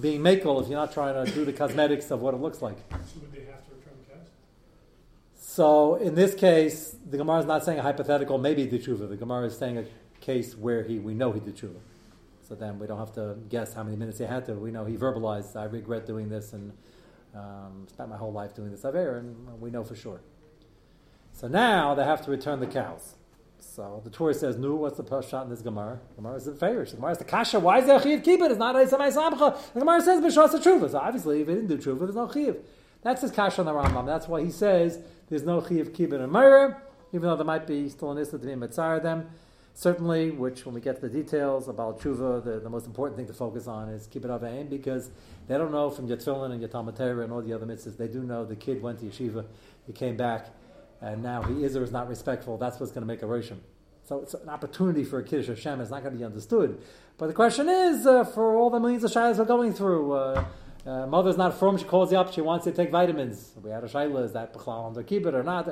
being 0.00 0.20
makel 0.20 0.62
if 0.62 0.68
you're 0.68 0.78
not 0.78 0.92
trying 0.92 1.24
to 1.24 1.32
do 1.32 1.44
the 1.44 1.52
cosmetics 1.52 2.12
of 2.12 2.20
what 2.20 2.34
it 2.34 2.40
looks 2.40 2.62
like? 2.62 2.78
So 2.90 3.20
would 3.22 3.32
they 3.32 3.46
have 3.50 3.64
to? 3.64 3.69
So 5.52 5.96
in 5.96 6.14
this 6.14 6.36
case, 6.36 6.94
the 7.10 7.16
Gemara 7.16 7.40
is 7.40 7.44
not 7.44 7.64
saying 7.64 7.80
a 7.80 7.82
hypothetical, 7.82 8.38
maybe 8.38 8.66
the 8.66 8.78
tshuva. 8.78 9.08
The 9.08 9.16
Gemara 9.16 9.46
is 9.46 9.58
saying 9.58 9.78
a 9.78 9.84
case 10.20 10.56
where 10.56 10.84
he 10.84 11.00
we 11.00 11.12
know 11.12 11.32
he 11.32 11.40
did 11.40 11.56
tshuva. 11.56 11.80
So 12.48 12.54
then 12.54 12.78
we 12.78 12.86
don't 12.86 12.98
have 12.98 13.12
to 13.14 13.36
guess 13.48 13.74
how 13.74 13.82
many 13.82 13.96
minutes 13.96 14.18
he 14.18 14.24
had 14.24 14.46
to. 14.46 14.54
We 14.54 14.70
know 14.70 14.84
he 14.84 14.96
verbalized, 14.96 15.56
I 15.56 15.64
regret 15.64 16.06
doing 16.06 16.28
this 16.28 16.52
and 16.52 16.72
um, 17.34 17.88
spent 17.88 18.10
my 18.10 18.16
whole 18.16 18.32
life 18.32 18.54
doing 18.54 18.70
this 18.70 18.84
aver, 18.84 19.16
and 19.16 19.60
we 19.60 19.72
know 19.72 19.82
for 19.82 19.96
sure. 19.96 20.20
So 21.32 21.48
now 21.48 21.96
they 21.96 22.04
have 22.04 22.24
to 22.26 22.30
return 22.30 22.60
the 22.60 22.68
cows. 22.68 23.16
So 23.58 24.00
the 24.04 24.10
Torah 24.10 24.34
says, 24.34 24.56
"Nu, 24.56 24.76
what's 24.76 24.98
the 24.98 25.20
shot 25.22 25.44
in 25.46 25.50
this 25.50 25.62
Gemara? 25.62 25.98
Gemara 26.14 26.36
is 26.36 26.46
fairish. 26.46 26.90
The 26.90 26.96
Gemara 26.96 27.10
is 27.10 27.18
the 27.18 27.24
kasha. 27.24 27.58
Why 27.58 27.80
is 27.80 27.86
there 27.86 27.96
a 27.96 28.02
chiv 28.02 28.22
keep 28.22 28.40
it? 28.40 28.52
It's 28.52 28.60
not 28.60 28.76
a 28.76 28.86
samcha. 28.86 29.58
The 29.74 29.80
Gemara 29.80 30.00
says 30.00 30.20
b'shas 30.20 30.62
tshuva. 30.62 30.92
So 30.92 30.98
obviously, 30.98 31.40
if 31.40 31.48
he 31.48 31.54
didn't 31.54 31.66
do 31.66 31.78
tshuva, 31.78 31.98
there's 31.98 32.14
no 32.14 32.30
chiv. 32.30 32.56
That's 33.02 33.22
his 33.22 33.30
kasha 33.30 33.62
on 33.62 33.66
the 33.66 33.72
Rambam. 33.72 34.06
That's 34.06 34.28
why 34.28 34.42
he 34.44 34.50
says 34.50 34.98
there's 35.28 35.42
no 35.42 35.60
keep 35.60 36.12
it 36.12 36.20
in 36.20 36.30
Meir, 36.30 36.82
even 37.12 37.28
though 37.28 37.36
there 37.36 37.44
might 37.44 37.66
be 37.66 37.88
still 37.88 38.10
an 38.10 38.18
issa 38.18 38.38
to 38.38 38.46
be 38.46 38.52
mitzar 38.52 39.02
them. 39.02 39.28
Certainly, 39.72 40.32
which 40.32 40.66
when 40.66 40.74
we 40.74 40.80
get 40.80 40.96
to 40.96 41.02
the 41.02 41.08
details 41.08 41.68
about 41.68 42.00
tshuva, 42.00 42.44
the, 42.44 42.60
the 42.60 42.68
most 42.68 42.86
important 42.86 43.16
thing 43.16 43.26
to 43.28 43.32
focus 43.32 43.66
on 43.66 43.88
is 43.88 44.08
it 44.12 44.42
aim 44.44 44.66
because 44.66 45.10
they 45.46 45.56
don't 45.56 45.72
know 45.72 45.88
from 45.88 46.06
your 46.06 46.18
and 46.18 46.60
your 46.60 47.22
and 47.22 47.32
all 47.32 47.40
the 47.40 47.52
other 47.52 47.66
mitzvahs. 47.66 47.96
They 47.96 48.08
do 48.08 48.22
know 48.22 48.44
the 48.44 48.56
kid 48.56 48.82
went 48.82 48.98
to 49.00 49.06
yeshiva, 49.06 49.46
he 49.86 49.92
came 49.92 50.16
back, 50.16 50.48
and 51.00 51.22
now 51.22 51.42
he 51.42 51.64
is 51.64 51.76
or 51.76 51.84
is 51.84 51.92
not 51.92 52.08
respectful. 52.08 52.58
That's 52.58 52.78
what's 52.78 52.92
going 52.92 53.02
to 53.02 53.06
make 53.06 53.22
a 53.22 53.26
roshim. 53.26 53.58
So 54.04 54.18
it's 54.18 54.34
an 54.34 54.48
opportunity 54.48 55.04
for 55.04 55.20
a 55.20 55.24
kiddush 55.24 55.46
Hashem. 55.46 55.80
It's 55.80 55.90
not 55.90 56.02
going 56.02 56.12
to 56.12 56.18
be 56.18 56.24
understood. 56.24 56.82
But 57.16 57.28
the 57.28 57.32
question 57.32 57.68
is, 57.68 58.06
uh, 58.06 58.24
for 58.24 58.56
all 58.56 58.68
the 58.68 58.80
millions 58.80 59.04
of 59.04 59.12
shilas 59.12 59.38
we're 59.38 59.44
going 59.44 59.72
through, 59.72 60.12
uh, 60.12 60.44
uh, 60.86 61.06
mother's 61.06 61.36
not 61.36 61.58
from. 61.58 61.76
She 61.76 61.84
calls 61.84 62.10
you 62.10 62.18
up. 62.18 62.32
She 62.32 62.40
wants 62.40 62.66
you 62.66 62.72
to 62.72 62.76
take 62.76 62.90
vitamins. 62.90 63.52
We 63.62 63.70
had 63.70 63.84
a 63.84 63.88
shayla. 63.88 64.24
Is 64.24 64.32
that 64.32 64.56
under 64.66 65.02
keep 65.02 65.26
it 65.26 65.34
or 65.34 65.42
not? 65.42 65.68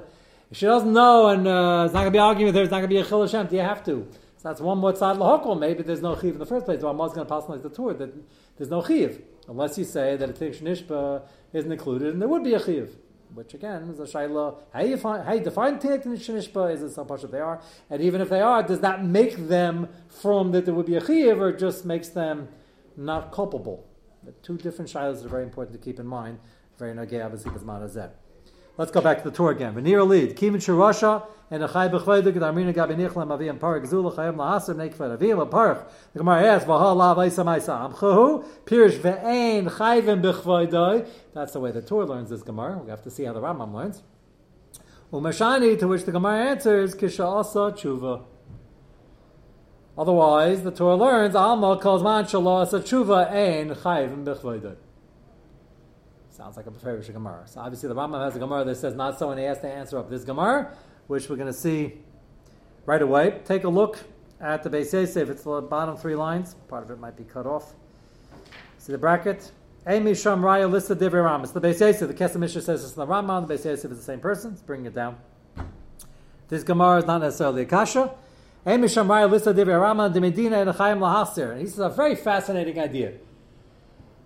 If 0.51 0.57
she 0.57 0.67
doesn't 0.67 0.93
know 0.93 1.29
and 1.29 1.47
uh, 1.47 1.85
it's 1.85 1.95
not 1.95 2.01
going 2.01 2.07
to 2.07 2.11
be 2.11 2.19
arguing 2.19 2.47
with 2.47 2.55
her, 2.55 2.63
it's 2.63 2.71
not 2.71 2.79
going 2.79 2.91
to 2.91 2.95
be 2.95 3.01
a 3.01 3.05
chil 3.05 3.23
Hashem. 3.23 3.47
Do 3.47 3.57
you 3.57 3.63
have 3.63 3.85
to? 3.85 4.07
So 4.39 4.49
that's 4.49 4.61
one 4.61 4.79
more 4.79 4.93
tzad 4.93 5.17
lahokol. 5.17 5.59
Maybe 5.59 5.83
there's 5.83 6.01
no 6.01 6.15
chiv 6.15 6.35
in 6.35 6.39
the 6.39 6.47
first 6.47 6.65
place. 6.65 6.81
So 6.81 6.93
Ramah's 6.93 7.13
going 7.13 7.27
to 7.27 7.33
personalize 7.33 7.63
the 7.63 7.71
Tur 7.71 7.95
that 7.95 8.15
there's 8.57 8.71
no 8.71 8.83
chiv 8.83 9.23
unless 9.49 9.77
you 9.79 9.85
say 9.85 10.17
that 10.17 10.31
a 10.31 10.33
tish 10.33 10.63
isn't 10.63 11.73
included, 11.73 12.13
and 12.13 12.21
there 12.21 12.29
would 12.29 12.45
be 12.45 12.55
a 12.55 12.65
chiv. 12.65 12.97
Which 13.35 13.53
again 13.53 13.83
is 13.91 14.01
a 14.01 14.05
shayla. 14.05 14.57
How 14.73 14.81
you 14.81 14.97
you 15.35 15.41
define 15.41 15.75
and 15.75 15.83
nishba 15.83 16.73
is 16.73 16.83
it 16.83 16.93
so 16.93 17.05
much 17.05 17.23
that 17.23 17.33
they 17.33 17.41
are, 17.41 17.61
and 17.91 18.01
even 18.01 18.21
if 18.21 18.31
they 18.31 18.41
are, 18.41 18.63
does 18.63 18.81
that 18.81 19.05
make 19.05 19.49
them 19.49 19.89
from 20.09 20.53
that 20.53 20.65
there 20.65 20.75
would 20.75 20.87
be 20.87 20.97
a 20.97 21.05
chiv, 21.05 21.41
or 21.41 21.53
just 21.53 21.85
makes 21.85 22.09
them 22.09 22.49
not 22.97 23.33
culpable? 23.33 23.88
The 24.29 24.35
two 24.43 24.59
different 24.59 24.91
shilas 24.91 25.25
are 25.25 25.29
very 25.29 25.43
important 25.43 25.73
to 25.73 25.83
keep 25.83 25.99
in 25.99 26.07
mind. 26.07 26.39
Very 26.79 26.93
nagay 26.93 27.25
obviously 27.25 27.51
manazeh. 27.53 28.11
Let's 28.77 28.91
go 28.91 29.01
back 29.01 29.23
to 29.23 29.31
the 29.31 29.35
Tur 29.35 29.53
again. 29.53 29.73
Venir 29.75 30.03
lead. 30.05 30.37
Kimin 30.37 30.57
Shirasha 30.57 31.27
and 31.51 31.63
a 31.63 31.67
Chai 31.67 31.89
Bechveidik 31.89 32.27
and 32.27 32.43
Armina 32.43 32.75
Gabinichla 32.75 33.27
Mavi 33.27 33.49
and 33.49 33.59
Parak 33.59 33.87
Zula 33.87 34.13
Chayim 34.13 34.37
Lahasar 34.37 34.75
Nekfed 34.75 35.17
Avim 35.17 35.49
Parak. 35.49 35.91
The 36.13 36.19
Gemara 36.19 36.43
asks, 36.45 36.69
Vahal 36.69 36.95
La 36.95 37.15
Vaisa 37.15 37.43
Maisa 37.43 37.91
Amchahu 37.91 38.45
Pirish 38.67 38.99
Ve'ein 38.99 39.71
Chayvim 39.71 40.21
Bechveidai. 40.21 41.09
That's 41.33 41.55
the 41.55 41.61
way 41.61 41.73
the 41.73 41.81
Tur 41.81 42.05
learns 42.05 42.29
this 42.29 42.43
Gemara. 42.43 42.77
We 42.77 42.91
have 42.91 43.03
to 43.05 43.11
see 43.11 43.25
how 43.25 43.33
the 43.33 43.41
Rambam 43.41 43.73
learns. 43.73 44.03
Umashani, 45.11 45.79
to 45.79 45.89
which 45.89 46.05
the 46.05 46.13
Gemara 46.13 46.51
answers, 46.51 46.95
Kisha 46.95 47.25
Asa 47.25 47.73
Tshuva. 47.75 48.25
Otherwise, 49.99 50.63
the 50.63 50.71
Torah 50.71 50.95
learns, 50.95 51.35
Alma 51.35 51.77
calls 51.77 52.05
man 52.05 52.25
Shalah 52.25 52.63
Asa 52.63 52.79
Tshuva 52.79 53.33
Ein 53.33 53.75
Chayvim 53.75 54.25
Bechveidai. 54.25 54.77
Sounds 56.31 56.57
like 56.57 56.69
a 56.69 56.71
Beferish 56.71 57.13
Gemara. 57.13 57.43
So 57.47 57.61
obviously 57.61 57.89
the 57.89 57.97
Rambam 57.97 58.25
has 58.25 58.37
a 58.37 58.39
Gemara 58.39 58.65
that 58.65 58.77
says 58.77 58.95
not 58.95 59.19
so, 59.19 59.31
and 59.31 59.41
he 59.41 59.47
has 59.47 59.59
to 59.59 59.67
answer 59.67 59.99
up 59.99 60.09
this 60.09 60.23
Gemara, 60.23 60.73
which 61.09 61.29
we're 61.29 61.35
going 61.35 61.53
to 61.53 61.59
see 61.59 61.95
right 62.87 63.03
away. 63.03 63.41
Take 63.45 63.65
a 63.65 63.69
look 63.69 63.99
at 64.41 64.63
the 64.63 64.71
Beis 64.71 64.93
Yosef. 64.93 65.31
It's 65.31 65.43
the 65.43 65.63
bottom 65.63 65.97
three 65.97 66.15
lines. 66.15 66.55
Part 66.69 66.85
of 66.85 66.93
it 66.93 67.01
might 67.01 67.17
be 67.17 67.25
cut 67.25 67.45
off. 67.45 67.75
See 68.79 68.93
the 68.93 68.99
bracket? 68.99 69.51
Amy 69.85 70.15
Sham 70.15 70.43
Raya 70.43 70.71
list 70.71 70.91
Divrei 70.91 71.25
Ram. 71.25 71.43
It's 71.43 71.51
the 71.51 71.61
Beis 71.61 71.81
Yosef. 71.81 72.07
The 72.07 72.15
Kesef 72.15 72.37
Mishnah 72.37 72.63
says 72.63 72.85
it's 72.85 72.93
the 72.93 73.05
Rambam. 73.05 73.49
The 73.49 73.55
Beis 73.55 73.67
is 73.67 73.83
the 73.83 73.97
same 73.97 74.21
person. 74.21 74.51
Let's 74.51 74.63
bring 74.63 74.87
it 74.87 74.95
down. 74.95 75.17
This 76.47 76.63
Gemara 76.63 76.99
is 76.99 77.05
not 77.07 77.21
necessarily 77.21 77.63
a 77.63 77.67
kasha. 77.67 78.15
Amy 78.69 78.87
Sham 78.87 79.09
Raya 79.09 79.31
list 79.31 79.47
of 79.47 79.57
Rama, 79.57 80.11
the 80.11 80.21
Medina 80.21 80.61
and 80.61 80.71
Chaim 80.71 80.99
Lahasir. 80.99 81.53
And 81.53 81.61
he 81.61 81.67
says 81.67 81.79
a 81.79 81.89
very 81.89 82.15
fascinating 82.15 82.79
idea. 82.79 83.15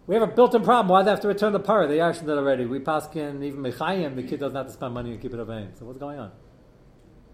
We 0.09 0.17
have 0.17 0.29
a 0.29 0.33
built-in 0.33 0.65
problem. 0.65 0.89
Why 0.89 1.03
do 1.03 1.05
they 1.05 1.11
have 1.13 1.21
to 1.21 1.29
return 1.29 1.53
the 1.53 1.61
par? 1.61 1.87
They 1.87 2.01
actually 2.01 2.27
did 2.27 2.39
already. 2.39 2.67
We 2.67 2.81
paskin 2.81 3.41
even 3.45 3.61
mechayim. 3.61 4.17
The 4.17 4.25
kid 4.25 4.41
doesn't 4.41 4.57
have 4.57 4.67
to 4.67 4.73
spend 4.73 4.95
money 4.95 5.13
and 5.13 5.23
keep 5.23 5.33
it 5.33 5.39
avain. 5.39 5.69
So 5.79 5.85
what's 5.85 6.01
going 6.01 6.19
on? 6.19 6.33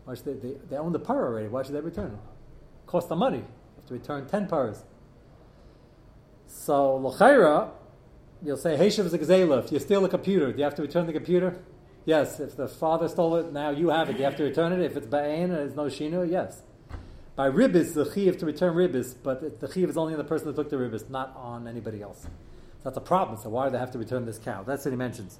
Why 0.04 0.16
should 0.16 0.26
they, 0.26 0.48
they, 0.48 0.54
they 0.68 0.76
own 0.76 0.92
the 0.92 0.98
par 0.98 1.24
already. 1.24 1.48
Why 1.48 1.62
should 1.62 1.74
they 1.74 1.80
return 1.80 2.12
it? 2.12 2.18
Cost 2.86 3.08
them 3.08 3.20
money. 3.20 3.38
You 3.38 3.44
have 3.76 3.86
to 3.86 3.94
return 3.94 4.26
ten 4.26 4.46
pars. 4.46 4.84
So 6.46 7.00
lochayra, 7.02 7.70
you'll 8.42 8.58
say 8.58 8.76
Heshav 8.76 9.06
is 9.06 9.14
a 9.14 9.18
gazela. 9.18 9.64
If 9.64 9.72
you 9.72 9.78
steal 9.78 10.04
a 10.04 10.10
computer, 10.10 10.52
do 10.52 10.58
you 10.58 10.64
have 10.64 10.74
to 10.74 10.82
return 10.82 11.06
the 11.06 11.14
computer? 11.14 11.58
Yes. 12.04 12.38
If 12.38 12.54
the 12.54 12.68
father 12.68 13.08
stole 13.08 13.36
it, 13.36 13.50
now 13.50 13.70
you 13.70 13.88
have 13.88 14.10
it. 14.10 14.14
Do 14.14 14.18
you 14.18 14.24
have 14.26 14.36
to 14.36 14.44
return 14.44 14.72
it? 14.72 14.82
If 14.82 14.94
it's 14.94 15.06
ba'ain 15.06 15.44
and 15.44 15.52
there's 15.52 15.74
no 15.74 15.84
shinu, 15.84 16.30
yes. 16.30 16.64
By 17.38 17.48
ribis, 17.48 17.94
the 17.94 18.04
chiv 18.12 18.36
to 18.38 18.46
return 18.46 18.74
ribis, 18.74 19.14
but 19.22 19.60
the 19.60 19.72
chiv 19.72 19.88
is 19.88 19.96
only 19.96 20.12
on 20.12 20.18
the 20.18 20.24
person 20.24 20.48
that 20.48 20.56
took 20.56 20.70
the 20.70 20.76
ribis, 20.76 21.08
not 21.08 21.36
on 21.36 21.68
anybody 21.68 22.02
else. 22.02 22.22
So 22.22 22.28
That's 22.82 22.96
a 22.96 23.00
problem. 23.00 23.38
So 23.40 23.48
why 23.48 23.66
do 23.66 23.70
they 23.70 23.78
have 23.78 23.92
to 23.92 23.98
return 23.98 24.26
this 24.26 24.38
cow? 24.38 24.64
That's 24.64 24.84
what 24.84 24.90
he 24.90 24.96
mentions. 24.96 25.38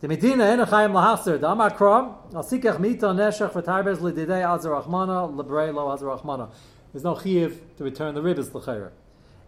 The 0.00 0.06
Medina 0.06 0.44
enachayim 0.44 0.92
lahaser 0.92 1.40
the 1.40 1.50
amar 1.50 1.72
kram 1.72 2.14
al 2.32 2.44
sikach 2.44 2.78
mita 2.78 3.06
neshach 3.06 3.50
v'tarbez 3.50 3.96
lididei 3.96 4.48
azar 4.48 4.80
rachmana 4.80 5.28
lebrei 5.34 5.74
lo 5.74 5.90
azar 5.90 6.16
rachmana. 6.16 6.48
There's 6.92 7.02
no 7.02 7.16
chiyuv 7.16 7.58
to 7.78 7.82
return 7.82 8.14
the 8.14 8.20
ribis 8.20 8.54
l'chayra. 8.54 8.90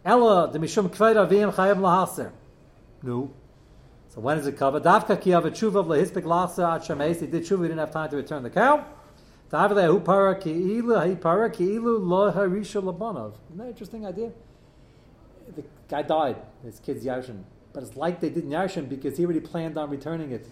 Ella 0.04 0.50
the 0.50 0.58
mishum 0.58 0.88
kved 0.88 1.14
avim 1.14 1.54
chayim 1.54 1.78
lahaser. 1.78 2.32
No. 3.04 3.30
So 4.08 4.20
when 4.20 4.36
is 4.38 4.48
it 4.48 4.56
covered? 4.56 4.82
Davka 4.82 5.20
ki 5.20 5.32
av 5.32 5.44
tshuva 5.44 5.86
lehispik 5.86 6.24
lahaser 6.24 6.74
at 6.74 6.82
shemeis. 6.82 7.20
He 7.20 7.28
did 7.28 7.44
tshuva. 7.44 7.62
He 7.62 7.68
didn't 7.68 7.78
have 7.78 7.92
time 7.92 8.10
to 8.10 8.16
return 8.16 8.42
the 8.42 8.50
cow. 8.50 8.84
Isn't 13.48 13.58
that 13.58 13.68
interesting 13.68 14.06
idea? 14.06 14.32
the 15.54 15.64
guy 15.88 16.02
died, 16.02 16.36
his 16.62 16.80
kid's 16.80 17.04
Yarshin. 17.04 17.42
But 17.72 17.82
it's 17.82 17.96
like 17.96 18.20
they 18.20 18.30
didn't 18.30 18.50
Yarshin 18.50 18.88
because 18.88 19.16
he 19.16 19.24
already 19.24 19.40
planned 19.40 19.78
on 19.78 19.90
returning 19.90 20.32
it. 20.32 20.46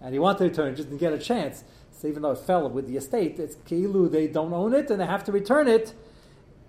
And 0.00 0.12
he 0.12 0.18
wanted 0.18 0.38
to 0.38 0.44
return 0.44 0.72
it, 0.72 0.76
just 0.76 0.88
didn't 0.88 1.00
get 1.00 1.12
a 1.12 1.18
chance. 1.18 1.64
So 1.92 2.08
even 2.08 2.22
though 2.22 2.32
it 2.32 2.38
fell 2.38 2.68
with 2.68 2.88
the 2.88 2.96
estate, 2.96 3.38
it's 3.38 3.56
Kilu, 3.56 4.10
they 4.10 4.26
don't 4.26 4.52
own 4.52 4.74
it 4.74 4.90
and 4.90 5.00
they 5.00 5.06
have 5.06 5.24
to 5.24 5.32
return 5.32 5.68
it. 5.68 5.94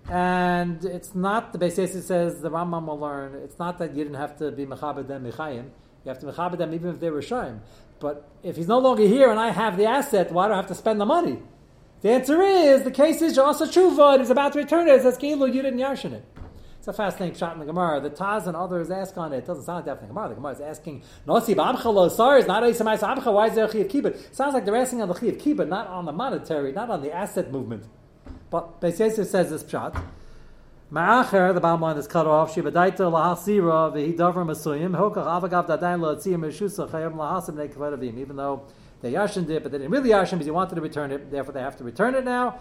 And 0.08 0.84
it's 0.84 1.14
not, 1.14 1.52
the 1.52 1.58
Beis 1.58 2.02
says, 2.02 2.40
the 2.40 2.50
Rambam 2.50 2.86
will 2.86 2.98
learn, 2.98 3.34
it's 3.34 3.58
not 3.58 3.78
that 3.78 3.96
you 3.96 4.04
didn't 4.04 4.18
have 4.18 4.36
to 4.38 4.52
be 4.52 4.66
Mechabed 4.66 5.08
them 5.08 5.24
Mechayim. 5.24 5.64
You 6.04 6.08
have 6.08 6.18
to 6.20 6.26
Mechabed 6.26 6.58
them 6.58 6.74
even 6.74 6.90
if 6.90 7.00
they 7.00 7.10
were 7.10 7.22
Shaim. 7.22 7.60
But 7.98 8.28
if 8.42 8.56
he's 8.56 8.68
no 8.68 8.78
longer 8.78 9.04
here 9.04 9.30
and 9.30 9.40
I 9.40 9.50
have 9.50 9.76
the 9.76 9.86
asset, 9.86 10.30
why 10.30 10.46
do 10.46 10.52
I 10.52 10.56
have 10.56 10.66
to 10.66 10.74
spend 10.74 11.00
the 11.00 11.06
money? 11.06 11.38
The 12.04 12.10
answer 12.10 12.42
is, 12.42 12.82
the 12.82 12.90
case 12.90 13.22
is 13.22 13.34
Jasa 13.34 13.66
Tshuva, 13.66 14.18
he's 14.18 14.28
about 14.28 14.52
to 14.52 14.58
return 14.58 14.86
it, 14.88 14.90
it 14.92 15.00
says 15.00 15.16
Kilu, 15.16 15.46
you 15.46 15.62
didn't 15.62 15.78
Yarshin 15.78 16.12
it. 16.12 16.22
It's 16.76 16.86
a 16.86 16.92
fascinating 16.92 17.34
shot 17.34 17.54
in 17.54 17.60
the 17.60 17.64
Gemara. 17.64 17.98
The 17.98 18.10
Taz 18.10 18.46
and 18.46 18.54
others 18.54 18.90
ask 18.90 19.16
on 19.16 19.32
it. 19.32 19.38
It 19.38 19.46
doesn't 19.46 19.64
sound 19.64 19.76
like 19.76 19.84
that 19.86 20.00
from 20.00 20.08
the 20.08 20.12
Gemara. 20.12 20.28
The 20.28 20.34
Gemara 20.34 20.52
is 20.52 20.60
asking, 20.60 21.02
Nosib 21.26 21.54
Amcha 21.54 21.86
lo 21.86 22.04
is 22.04 22.46
not 22.46 22.62
Eisamais 22.62 22.98
Amcha, 22.98 23.32
why 23.32 23.46
is 23.46 23.54
there 23.54 23.64
a 23.64 23.68
Chiyav 23.68 23.90
Kibbut? 23.90 24.34
Sounds 24.34 24.52
like 24.52 24.66
they're 24.66 24.76
asking 24.76 25.00
on 25.00 25.08
the 25.08 25.14
Chiyav 25.14 25.40
Kibbut, 25.40 25.68
not 25.68 25.86
on 25.86 26.04
the 26.04 26.12
monetary, 26.12 26.72
not 26.72 26.90
on 26.90 27.00
the 27.00 27.10
asset 27.10 27.50
movement. 27.50 27.86
But 28.50 28.82
Beis 28.82 28.98
Yosef 28.98 29.26
says 29.26 29.48
this 29.48 29.66
shot. 29.66 29.96
Ma'acher, 30.94 31.52
the 31.52 31.60
bottom 31.60 31.80
line 31.80 31.96
is 31.96 32.06
cut 32.06 32.24
off. 32.24 32.54
Shibadaita 32.54 32.98
lahasira 32.98 33.92
v'hidavra 33.92 34.46
masuyim 34.46 34.96
hokach 34.96 35.26
avagav 35.26 35.66
dadayin 35.66 35.98
lo'atziyim 35.98 36.38
reshusa 36.38 36.88
chayim 36.88 37.16
lahasim 37.16 37.54
nekavadavim. 37.56 38.16
Even 38.16 38.36
though 38.36 38.62
they 39.02 39.10
yashin 39.10 39.50
it, 39.50 39.60
but 39.64 39.72
they 39.72 39.78
didn't 39.78 39.90
really 39.90 40.10
yashin 40.10 40.32
because 40.32 40.44
he 40.44 40.52
wanted 40.52 40.76
to 40.76 40.80
return 40.80 41.10
it. 41.10 41.32
Therefore, 41.32 41.52
they 41.52 41.62
have 41.62 41.76
to 41.78 41.82
return 41.82 42.14
it 42.14 42.24
now. 42.24 42.60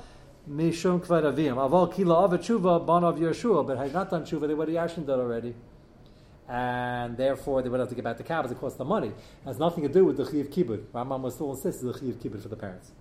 Mishum 0.49 0.99
Kvadavim. 1.05 1.57
Aval 1.57 1.93
Kila 1.93 2.25
of 2.25 2.31
Tshuva, 2.31 2.83
Yeshua, 3.19 3.67
but 3.67 3.77
had 3.77 3.93
not 3.93 4.09
done 4.09 4.23
Tshuva, 4.23 4.47
they 4.47 4.55
would 4.55 4.67
have 4.67 4.89
yashin 4.89 5.05
done 5.05 5.19
already. 5.19 5.53
and 6.49 7.15
therefore 7.15 7.61
they 7.61 7.69
would 7.69 7.79
have 7.79 7.89
to 7.89 7.95
get 7.95 8.03
back 8.03 8.17
the 8.17 8.23
cow 8.23 8.41
it 8.41 8.59
costs 8.59 8.79
them 8.79 8.87
money. 8.87 9.09
It 9.09 9.15
has 9.45 9.59
nothing 9.59 9.83
to 9.83 9.89
do 9.89 10.05
with 10.05 10.17
the 10.17 10.25
Chiv 10.25 10.49
Kibbut. 10.49 10.85
Rambam 10.87 11.21
was 11.21 11.35
still 11.35 11.51
insists 11.51 11.83
the 11.83 11.93
Chiv 11.93 12.19
Kibbut 12.19 12.41
for 12.41 12.49
the 12.49 12.55
parents. 12.55 12.91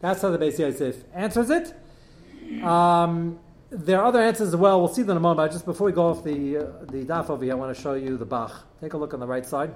That's 0.00 0.20
how 0.20 0.30
the 0.30 0.38
Beis 0.38 0.58
Yosef 0.58 1.02
answers 1.14 1.48
it. 1.48 2.62
Um, 2.62 3.38
there 3.72 3.98
are 4.00 4.04
other 4.04 4.20
answers 4.20 4.48
as 4.48 4.56
well. 4.56 4.80
We'll 4.80 4.92
see 4.92 5.02
them 5.02 5.12
in 5.12 5.16
a 5.16 5.20
moment. 5.20 5.38
But 5.38 5.52
just 5.52 5.64
before 5.64 5.86
we 5.86 5.92
go 5.92 6.08
off 6.08 6.22
the 6.22 6.58
uh, 6.58 6.60
the 6.90 7.04
daf 7.04 7.30
over 7.30 7.42
here, 7.42 7.54
I 7.54 7.56
want 7.56 7.74
to 7.74 7.82
show 7.82 7.94
you 7.94 8.18
the 8.18 8.26
Bach. 8.26 8.66
Take 8.80 8.92
a 8.92 8.98
look 8.98 9.14
on 9.14 9.20
the 9.20 9.26
right 9.26 9.46
side. 9.46 9.74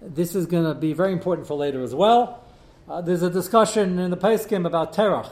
This 0.00 0.34
is 0.34 0.46
going 0.46 0.64
to 0.64 0.74
be 0.74 0.92
very 0.92 1.12
important 1.12 1.46
for 1.46 1.54
later 1.54 1.82
as 1.82 1.94
well. 1.94 2.44
Uh, 2.88 3.00
there's 3.00 3.22
a 3.22 3.30
discussion 3.30 3.98
in 3.98 4.10
the 4.10 4.16
Paiskim 4.16 4.66
about 4.66 4.92
Terach. 4.92 5.30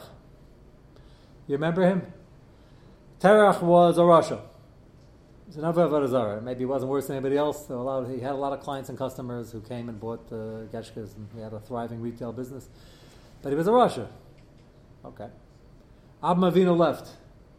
You 1.47 1.55
remember 1.55 1.83
him? 1.83 2.01
Terach 3.19 3.61
was 3.61 3.97
a 3.97 4.05
Russia. 4.05 4.41
He's 5.45 5.57
an 5.57 5.63
Avodah 5.63 6.41
Maybe 6.43 6.59
he 6.59 6.65
wasn't 6.65 6.91
worse 6.91 7.07
than 7.07 7.17
anybody 7.17 7.37
else. 7.37 7.67
So 7.67 7.81
lot 7.81 8.09
he 8.09 8.19
had 8.19 8.31
a 8.31 8.37
lot 8.37 8.53
of 8.53 8.61
clients 8.61 8.89
and 8.89 8.97
customers 8.97 9.51
who 9.51 9.61
came 9.61 9.89
and 9.89 9.99
bought 9.99 10.25
uh, 10.31 10.67
Geshkas, 10.71 11.15
and 11.15 11.27
he 11.35 11.41
had 11.41 11.53
a 11.53 11.59
thriving 11.59 12.01
retail 12.01 12.31
business. 12.31 12.69
But 13.41 13.49
he 13.49 13.55
was 13.55 13.67
a 13.67 13.71
Russia. 13.71 14.07
Okay. 15.03 15.27
Avraham 16.23 16.51
Avinu 16.51 16.77
left. 16.77 17.09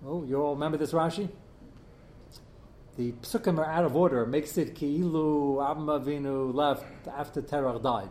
Oh, 0.04 0.24
you 0.24 0.36
all 0.36 0.54
remember 0.54 0.78
this 0.78 0.92
Rashi? 0.92 1.28
The 2.96 3.12
psukim 3.12 3.58
are 3.58 3.64
out 3.64 3.84
of 3.84 3.96
order. 3.96 4.26
Makes 4.26 4.58
it 4.58 4.74
ki'ilu 4.74 5.56
Avinu 5.56 6.52
left 6.52 6.84
after 7.08 7.40
Terach 7.40 7.82
died. 7.82 8.08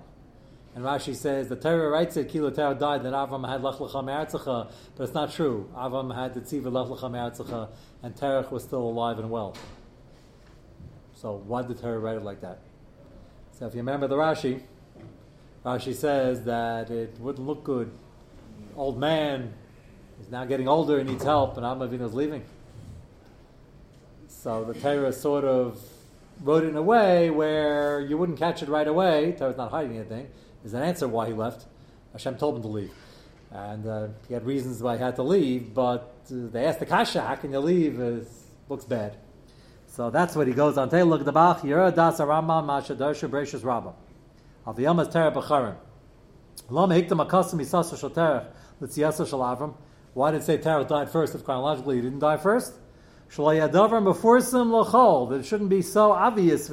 And 0.73 0.85
Rashi 0.85 1.15
says 1.15 1.49
the 1.49 1.57
Torah 1.57 1.89
writes 1.89 2.15
it 2.15 2.29
Kilu 2.29 2.49
Terach 2.51 2.79
died 2.79 3.03
that 3.03 3.11
Avram 3.11 3.47
had 3.47 3.61
Lech 3.61 3.75
Lecha 3.75 4.05
Me'artzecha, 4.05 4.71
but 4.95 5.03
it's 5.03 5.13
not 5.13 5.33
true. 5.33 5.69
Avram 5.75 6.15
had 6.15 6.33
the 6.33 6.39
Tziva 6.39 6.71
Lech 6.71 6.87
Lecha 6.87 7.11
Me'artzecha, 7.11 7.69
and 8.03 8.15
Terach 8.15 8.51
was 8.51 8.63
still 8.63 8.83
alive 8.83 9.19
and 9.19 9.29
well. 9.29 9.55
So 11.13 11.43
why 11.45 11.61
did 11.61 11.77
the 11.77 11.81
Torah 11.81 11.99
write 11.99 12.15
it 12.15 12.23
like 12.23 12.39
that? 12.41 12.59
So 13.51 13.67
if 13.67 13.73
you 13.73 13.79
remember 13.79 14.07
the 14.07 14.15
Rashi, 14.15 14.61
Rashi 15.65 15.93
says 15.93 16.43
that 16.45 16.89
it 16.89 17.17
wouldn't 17.19 17.45
look 17.45 17.65
good. 17.65 17.91
Old 18.77 18.97
man, 18.97 19.53
he's 20.21 20.31
now 20.31 20.45
getting 20.45 20.67
older 20.67 20.99
and 20.99 21.09
needs 21.09 21.23
help, 21.23 21.57
and 21.57 21.65
Avram 21.65 22.13
leaving. 22.13 22.43
So 24.27 24.63
the 24.63 24.73
Torah 24.79 25.11
sort 25.13 25.43
of 25.43 25.81
wrote 26.43 26.63
it 26.63 26.67
in 26.67 26.77
a 26.77 26.81
way 26.81 27.29
where 27.29 28.01
you 28.01 28.17
wouldn't 28.17 28.37
catch 28.37 28.61
it 28.63 28.69
right 28.69 28.87
away. 28.87 29.33
Torah's 29.37 29.57
not 29.57 29.71
hiding 29.71 29.97
anything. 29.97 30.27
There's 30.63 30.73
an 30.73 30.83
answer 30.83 31.07
why 31.07 31.27
he 31.27 31.33
left. 31.33 31.65
Hashem 32.13 32.37
told 32.37 32.57
him 32.57 32.61
to 32.63 32.67
leave. 32.67 32.91
And 33.51 33.85
uh, 33.85 34.07
he 34.27 34.33
had 34.33 34.45
reasons 34.45 34.81
why 34.81 34.97
he 34.97 35.03
had 35.03 35.15
to 35.17 35.23
leave, 35.23 35.73
but 35.73 36.15
uh, 36.31 36.47
they 36.51 36.65
asked 36.65 36.79
the 36.79 36.85
Kasha, 36.85 37.21
how 37.21 37.35
can 37.35 37.51
you 37.51 37.59
leave? 37.59 37.99
It 37.99 38.27
looks 38.69 38.85
bad. 38.85 39.17
So 39.87 40.09
that's 40.09 40.35
what 40.35 40.47
he 40.47 40.53
goes 40.53 40.77
on. 40.77 40.89
Take 40.89 41.01
a 41.01 41.05
look 41.05 41.19
at 41.19 41.25
the 41.25 41.33
Bach. 41.33 41.61
Yera 41.61 41.93
das 41.93 42.19
Rambam 42.19 42.65
Masha 42.65 42.95
Darsha 42.95 43.29
Breshus 43.29 43.63
Rabbah. 43.63 43.91
Aviyam 44.65 45.01
is 45.01 45.09
Terah 45.09 45.31
B'charim. 45.31 45.75
Lama 46.69 46.95
hiktam 46.95 47.25
akasim 47.25 47.59
isasa 47.59 47.99
shal 47.99 48.09
Terah 48.09 48.47
l'tziyasa 48.79 49.27
shal 49.27 49.39
Avram. 49.39 49.73
Why 50.13 50.31
did 50.31 50.41
it 50.41 50.43
say 50.43 50.57
Terah 50.57 50.83
died 50.83 51.09
first 51.09 51.35
if 51.35 51.43
chronologically 51.43 51.95
he 51.95 52.01
didn't 52.01 52.19
die 52.19 52.37
first? 52.37 52.73
That 53.35 55.37
it 55.39 55.45
shouldn't 55.45 55.69
be 55.69 55.81
so 55.81 56.11
obvious. 56.11 56.69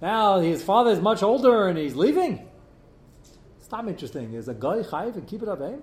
Now 0.00 0.38
his 0.38 0.62
father 0.62 0.90
is 0.92 1.00
much 1.00 1.22
older 1.24 1.66
and 1.66 1.76
he's 1.76 1.96
leaving. 1.96 2.48
It's 3.58 3.70
not 3.72 3.88
interesting. 3.88 4.34
Is 4.34 4.46
a 4.46 4.54
guy 4.54 4.82
chayiv 4.82 5.16
and 5.16 5.26
kibbut 5.26 5.48
avim? 5.48 5.82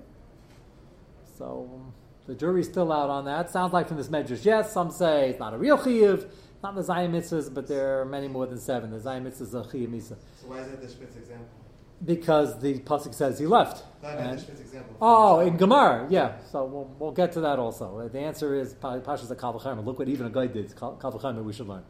So 1.37 1.69
um, 1.73 1.93
the 2.25 2.35
jury's 2.35 2.67
still 2.67 2.91
out 2.91 3.09
on 3.09 3.25
that. 3.25 3.51
Sounds 3.51 3.73
like 3.73 3.89
from 3.89 3.97
this 3.97 4.07
medrash, 4.07 4.45
yes. 4.45 4.71
Some 4.71 4.91
say 4.91 5.31
it's 5.31 5.39
not 5.39 5.53
a 5.53 5.57
real 5.57 5.77
chiyuv, 5.77 6.29
not 6.63 6.75
the 6.75 6.81
Zayim 6.81 7.11
mitzvahs, 7.11 7.53
but 7.53 7.67
there 7.67 8.01
are 8.01 8.05
many 8.05 8.27
more 8.27 8.47
than 8.47 8.59
seven. 8.59 8.91
The 8.91 8.97
Zayim 8.97 9.23
mitzvahs 9.23 9.53
are 9.53 9.69
chiyuv 9.69 9.89
misa. 9.89 10.15
So 10.41 10.47
why 10.47 10.59
is 10.59 10.71
that 10.71 10.81
the 10.81 10.87
Spitz 10.87 11.17
example? 11.17 11.56
Because 12.05 12.59
the 12.59 12.79
pasuk 12.79 13.13
says 13.15 13.39
he 13.39 13.47
left. 13.47 13.83
No, 14.03 14.13
no, 14.13 14.35
the 14.35 14.51
example. 14.51 14.95
Oh, 15.01 15.39
in 15.39 15.57
Gemara, 15.57 16.07
yeah. 16.09 16.37
So 16.51 16.65
we'll, 16.65 16.95
we'll 16.99 17.11
get 17.11 17.31
to 17.33 17.41
that 17.41 17.57
also. 17.57 18.07
The 18.07 18.19
answer 18.19 18.53
is 18.53 18.75
Pasha's 18.75 19.31
a 19.31 19.35
Kal 19.35 19.53
Look 19.83 19.97
what 19.99 20.07
even 20.07 20.27
a 20.27 20.29
guy 20.29 20.45
did. 20.47 20.75
Kal 20.77 21.41
we 21.43 21.53
should 21.53 21.67
learn. 21.67 21.83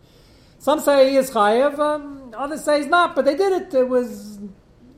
Some 0.59 0.79
say 0.79 1.11
he 1.11 1.17
is 1.17 1.29
chayev, 1.29 1.77
um, 1.77 2.33
others 2.35 2.63
say 2.63 2.79
he's 2.79 2.87
not, 2.87 3.15
but 3.15 3.25
they 3.25 3.35
did 3.35 3.61
it. 3.61 3.73
It 3.73 3.87
was 3.87 4.39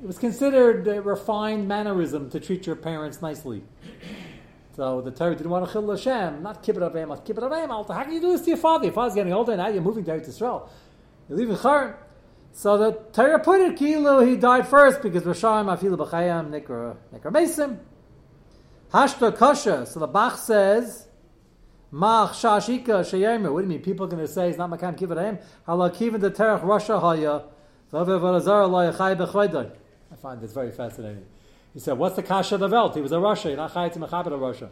it 0.01 0.07
was 0.07 0.17
considered 0.17 0.87
a 0.87 1.01
refined 1.01 1.67
mannerism 1.67 2.29
to 2.29 2.39
treat 2.39 2.65
your 2.65 2.77
parents 2.77 3.21
nicely. 3.21 3.63
So 4.77 5.01
the 5.01 5.11
Torah 5.11 5.35
didn't 5.35 5.49
want 5.49 5.65
to 5.65 5.71
kill 5.71 5.89
Hashem, 5.91 6.41
not 6.41 6.63
kibbut 6.63 6.89
avim, 6.89 7.09
not 7.09 7.25
kibbut 7.25 7.39
avim. 7.39 7.67
How 7.93 8.03
can 8.03 8.13
you 8.13 8.21
do 8.21 8.31
this 8.31 8.41
to 8.41 8.47
your 8.51 8.57
father? 8.57 8.85
Your 8.85 8.93
father's 8.93 9.15
getting 9.15 9.33
older, 9.33 9.57
now 9.57 9.67
you're 9.67 9.81
moving 9.81 10.05
to 10.05 10.13
Israel. 10.15 10.69
You're 11.27 11.37
leaving 11.37 11.57
Charan. 11.57 11.95
So 12.59 12.77
the 12.77 12.91
Torah 13.13 13.39
put 13.39 13.61
it, 13.61 13.77
Kilu, 13.77 14.27
he 14.27 14.35
died 14.35 14.67
first 14.67 15.01
because 15.01 15.23
Rashayim 15.23 15.73
Afilu 15.73 15.95
B'chayim 15.95 16.49
Nikra 16.49 16.97
Nikra 17.13 17.31
Mesim. 17.31 17.77
Hashta 18.91 19.33
Kasha. 19.37 19.85
So 19.85 20.01
the 20.01 20.07
Bach 20.07 20.37
says, 20.37 21.07
Mach 21.89 22.33
Shashika 22.33 22.99
Sheyemir. 23.05 23.53
What 23.53 23.61
do 23.61 23.63
you 23.63 23.69
mean? 23.69 23.81
People 23.81 24.07
are 24.07 24.09
going 24.09 24.27
to 24.27 24.27
say 24.27 24.47
he's 24.47 24.57
not 24.57 24.69
Makam 24.69 24.97
Kibbutz 24.99 25.41
Hala 25.65 25.89
Kivin 25.89 26.19
the 26.19 26.31
Terach 26.31 26.61
Rasha 26.61 26.99
Haya. 26.99 27.45
I 30.11 30.15
find 30.17 30.41
this 30.41 30.51
very 30.51 30.71
fascinating. 30.71 31.25
He 31.73 31.79
said, 31.79 31.97
"What's 31.97 32.17
the 32.17 32.23
kasha 32.23 32.55
of 32.55 32.59
the 32.59 32.67
Welt? 32.67 32.93
He 32.93 33.01
was 33.01 33.13
a 33.13 33.21
Russia. 33.21 33.47
You're 33.47 33.57
not 33.57 33.73
chayit 33.73 33.93
mechabit 33.93 34.33
a 34.33 34.37
Russia. 34.37 34.69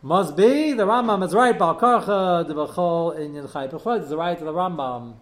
Must 0.00 0.34
be 0.34 0.72
the 0.72 0.86
Rambam 0.86 1.22
is 1.22 1.34
right. 1.34 1.56
Bal 1.56 1.78
karcha 1.78 2.48
the 2.48 2.54
bechol 2.54 3.14
in 3.18 3.34
yin 3.34 3.44
Is 3.44 4.08
the 4.08 4.16
right 4.16 4.38
of 4.38 4.44
the 4.46 4.52
Rambam 4.52 5.16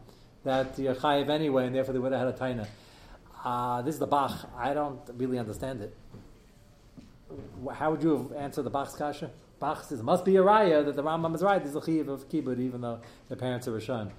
that 0.44 0.78
you're 0.78 0.94
chayiv 0.94 1.28
anyway, 1.28 1.66
and 1.66 1.74
therefore 1.74 1.92
they 1.92 1.98
would 1.98 2.12
have 2.12 2.26
had 2.26 2.34
a 2.34 2.38
taina. 2.38 2.66
Uh, 3.44 3.82
this 3.82 3.94
is 3.94 3.98
the 3.98 4.06
Bach. 4.06 4.50
I 4.56 4.74
don't 4.74 5.00
really 5.14 5.38
understand 5.38 5.80
it. 5.80 5.96
How 7.74 7.90
would 7.90 8.02
you 8.02 8.16
have 8.16 8.32
answered 8.32 8.62
the 8.62 8.70
Bach's 8.70 8.94
kasha? 8.94 9.30
Bach 9.60 9.84
says, 9.84 10.00
it 10.00 10.04
must 10.04 10.24
be 10.24 10.36
a 10.36 10.42
raya 10.42 10.84
that 10.84 10.96
the 10.96 11.02
Rambam 11.02 11.34
is 11.34 11.42
right. 11.42 11.62
There's 11.62 11.74
a 11.74 11.84
chiv 11.84 12.08
of 12.08 12.28
kibbut, 12.28 12.60
even 12.60 12.80
though 12.80 13.00
the 13.28 13.36
parents 13.36 13.66
are 13.68 13.72
Rishon. 13.72 14.10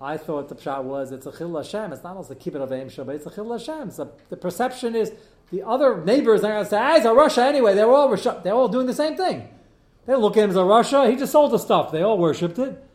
I 0.00 0.18
thought 0.18 0.48
the 0.48 0.54
pshat 0.54 0.84
was 0.84 1.10
it's 1.10 1.26
a 1.26 1.32
chil 1.32 1.56
Hashem. 1.56 1.92
It's 1.92 2.04
not 2.04 2.16
also 2.16 2.34
the 2.34 2.40
kibbut 2.40 2.60
of 2.60 2.70
Aim 2.70 2.90
but 2.98 3.14
it's 3.14 3.26
a 3.26 3.30
chil 3.30 3.50
Hashem. 3.50 3.90
So 3.90 4.12
the 4.28 4.36
perception 4.36 4.94
is 4.94 5.12
the 5.50 5.62
other 5.62 6.04
neighbors 6.04 6.44
are 6.44 6.52
going 6.52 6.64
to 6.64 6.70
say, 6.70 6.76
ah, 6.78 7.10
a 7.10 7.14
Russia 7.14 7.44
anyway. 7.44 7.74
They're 7.74 7.90
all 7.90 8.14
they're 8.14 8.52
all 8.52 8.68
doing 8.68 8.86
the 8.86 8.94
same 8.94 9.16
thing. 9.16 9.48
They 10.04 10.14
look 10.14 10.36
at 10.36 10.44
him 10.44 10.50
as 10.50 10.56
a 10.56 10.64
Russia. 10.64 11.08
He 11.08 11.16
just 11.16 11.32
sold 11.32 11.52
the 11.52 11.58
stuff. 11.58 11.92
They 11.92 12.02
all 12.02 12.18
worshipped 12.18 12.58
it. 12.58 12.85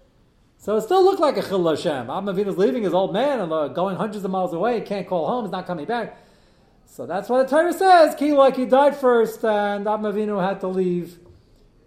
So 0.62 0.78
it 0.78 0.82
still 0.82 1.04
looked 1.04 1.20
like 1.20 1.38
a 1.38 1.42
Chil 1.42 1.68
Hashem. 1.68 2.06
Avram 2.06 2.56
leaving 2.56 2.84
his 2.84 2.94
old 2.94 3.14
man 3.14 3.40
and 3.40 3.52
uh, 3.52 3.68
going 3.70 3.96
hundreds 3.96 4.24
of 4.24 4.30
miles 4.30 4.54
away. 4.54 4.80
He 4.80 4.86
can't 4.86 5.08
call 5.08 5.28
home. 5.28 5.46
He's 5.46 5.52
not 5.52 5.66
coming 5.66 5.86
back. 5.88 6.16
So 6.86 7.08
that's 7.08 7.30
why 7.30 7.42
the 7.42 7.50
Torah 7.50 7.74
says, 7.74 8.14
Ki 8.14 8.34
like 8.34 8.58
he 8.58 8.66
died 8.66 8.96
first, 8.96 9.44
and 9.44 9.88
Avram 9.88 10.48
had 10.48 10.60
to 10.60 10.68
leave 10.68 11.18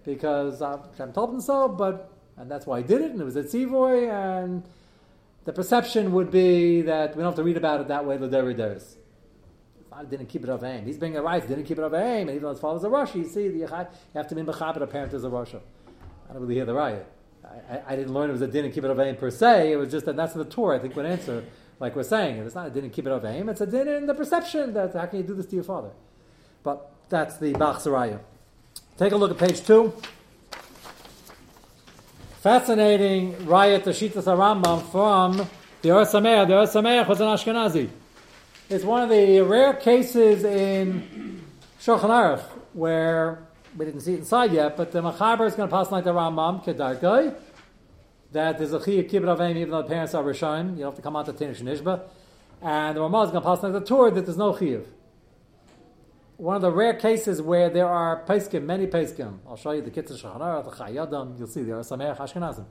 because 0.05 0.59
Hashem 0.59 1.13
told 1.13 1.35
him 1.35 1.41
so. 1.41 1.69
But 1.69 2.11
and 2.37 2.51
that's 2.51 2.67
why 2.67 2.81
he 2.81 2.85
did 2.85 3.01
it. 3.01 3.13
And 3.13 3.21
it 3.21 3.25
was 3.25 3.37
at 3.37 3.45
Tzivoy. 3.45 4.11
And 4.11 4.65
the 5.45 5.53
perception 5.53 6.11
would 6.11 6.33
be 6.33 6.83
that 6.83 7.15
we 7.15 7.23
don't 7.23 7.31
have 7.31 7.37
to 7.37 7.45
read 7.45 7.57
about 7.57 7.81
it 7.81 7.87
that 7.89 8.05
way. 8.05 8.17
The 8.17 8.29
Deris. 8.29 8.97
Father 9.89 10.09
didn't 10.09 10.27
keep 10.27 10.43
it 10.43 10.49
of 10.49 10.65
aim. 10.65 10.85
He's 10.85 10.99
being 10.99 11.17
a 11.17 11.23
right, 11.23 11.47
didn't 11.47 11.67
keep 11.67 11.79
it 11.79 11.85
of 11.85 11.95
aim, 11.95 12.23
and 12.23 12.31
even 12.31 12.43
though 12.43 12.51
his 12.51 12.59
father's 12.59 12.83
a 12.83 12.89
Russia, 12.89 13.19
you 13.19 13.25
see, 13.27 13.47
the 13.47 13.59
you 13.59 13.67
have 13.69 14.27
to 14.27 14.35
be 14.35 14.43
mechaber 14.43 14.83
a 14.83 14.87
parent 14.89 15.15
is 15.15 15.23
a 15.23 15.31
Russia. 15.31 15.61
I 16.29 16.33
don't 16.33 16.43
really 16.43 16.57
hear 16.57 16.65
the 16.65 16.75
riot. 16.75 17.14
I, 17.45 17.93
I, 17.93 17.97
didn't 17.97 18.15
learn 18.15 18.31
it 18.31 18.33
was 18.33 18.43
a 18.43 18.47
din 18.47 18.65
and 18.65 18.75
keep 18.75 18.85
it 18.85 18.91
of 18.91 18.99
aim 18.99 19.17
per 19.17 19.31
se. 19.31 19.73
It 19.73 19.77
was 19.77 19.91
just 19.91 20.07
that 20.07 20.17
that's 20.17 20.35
the 20.35 20.45
Torah. 20.45 20.77
I 20.77 20.79
think 20.79 20.97
would 20.97 21.07
answer 21.07 21.45
like 21.81 21.95
we're 21.95 22.03
saying. 22.03 22.39
It's 22.39 22.55
not 22.55 22.69
a 22.69 22.71
din 22.71 22.85
and 22.85 22.93
keep 22.93 23.07
it 23.07 23.13
of 23.13 23.25
aim. 23.25 23.49
It's 23.49 23.61
a 23.61 23.67
din 23.67 23.89
in 23.89 24.07
the 24.07 24.15
perception 24.15 24.73
that 24.75 24.95
how 24.95 25.07
can 25.07 25.19
you 25.19 25.25
do 25.25 25.35
this 25.35 25.47
to 25.47 25.55
your 25.55 25.65
father? 25.65 25.91
But 26.63 26.91
that's 27.09 27.37
the 27.39 27.53
Bach 27.53 27.79
Saraya. 27.79 28.21
Take 28.97 29.13
a 29.13 29.17
look 29.17 29.31
at 29.31 29.39
page 29.39 29.65
two. 29.65 29.93
Fascinating 32.41 33.47
riot 33.47 33.85
to 33.85 33.91
Shitas 33.91 34.25
Rambam 34.25 34.91
from 34.91 35.49
the 35.83 35.91
Or 35.91 36.03
Sameach. 36.03 36.47
The 36.47 36.59
Or 36.59 36.67
Sameach 36.67 37.09
was 37.09 37.21
an 37.21 37.29
Ashkenazi. 37.29 37.89
It's 38.69 38.85
one 38.85 39.03
of 39.03 39.11
the 39.11 39.41
rare 39.43 39.75
cases 39.75 40.45
in 40.45 41.43
Shulchan 41.81 42.11
Aruch 42.11 42.43
where 42.73 43.47
we 43.77 43.85
didn't 43.85 44.01
see 44.01 44.15
it 44.15 44.21
inside 44.21 44.53
yet, 44.53 44.77
but 44.77 44.93
the 44.93 45.03
Machaber 45.03 45.47
is 45.47 45.55
going 45.55 45.69
to 45.69 45.75
pass 45.75 45.91
like 45.91 46.05
the 46.05 46.13
Rambam 46.13 46.65
Kedarkai, 46.65 47.35
that 48.33 48.59
there's 48.59 48.73
a 48.73 48.79
Chiyah 48.79 49.11
Kibbut 49.11 49.37
Avim 49.37 49.57
even 49.57 49.71
though 49.71 49.83
the 49.83 49.89
parents 49.89 50.15
are 50.15 50.23
Rishon, 50.23 50.73
you 50.73 50.83
don't 50.83 50.87
have 50.87 50.95
to 50.97 51.03
come 51.03 51.17
out 51.17 51.27
to 51.27 51.33
Tinish 51.33 51.61
Nishba, 51.61 52.03
and 52.63 52.97
the 52.97 53.01
Rambam 53.01 53.25
is 53.27 53.31
going 53.31 53.43
to 53.43 53.49
pass 53.49 53.63
like 53.63 53.73
the 53.73 53.81
Torah 53.81 54.11
that 54.11 54.25
there's 54.25 54.37
no 54.37 54.53
Chiyuv. 54.53 54.85
One 56.37 56.57
of 56.57 56.63
the 56.63 56.71
rare 56.71 56.95
cases 56.95 57.41
where 57.41 57.71
there 57.71 57.89
are 57.89 58.25
Peskim, 58.25 58.65
many 58.65 58.87
Peskim, 58.87 59.39
I'll 59.47 59.57
show 59.57 59.73
you 59.73 59.83
the 59.83 59.91
Kitzur 59.91 60.21
Shulchan 60.21 60.41
Aruch, 60.41 60.65
the 60.65 60.85
Chayadam, 60.85 61.39
you'll 61.39 61.49
see 61.49 61.63
there 61.63 61.77
are 61.77 61.83
Sameach 61.83 62.19
Ashkenazim, 62.19 62.67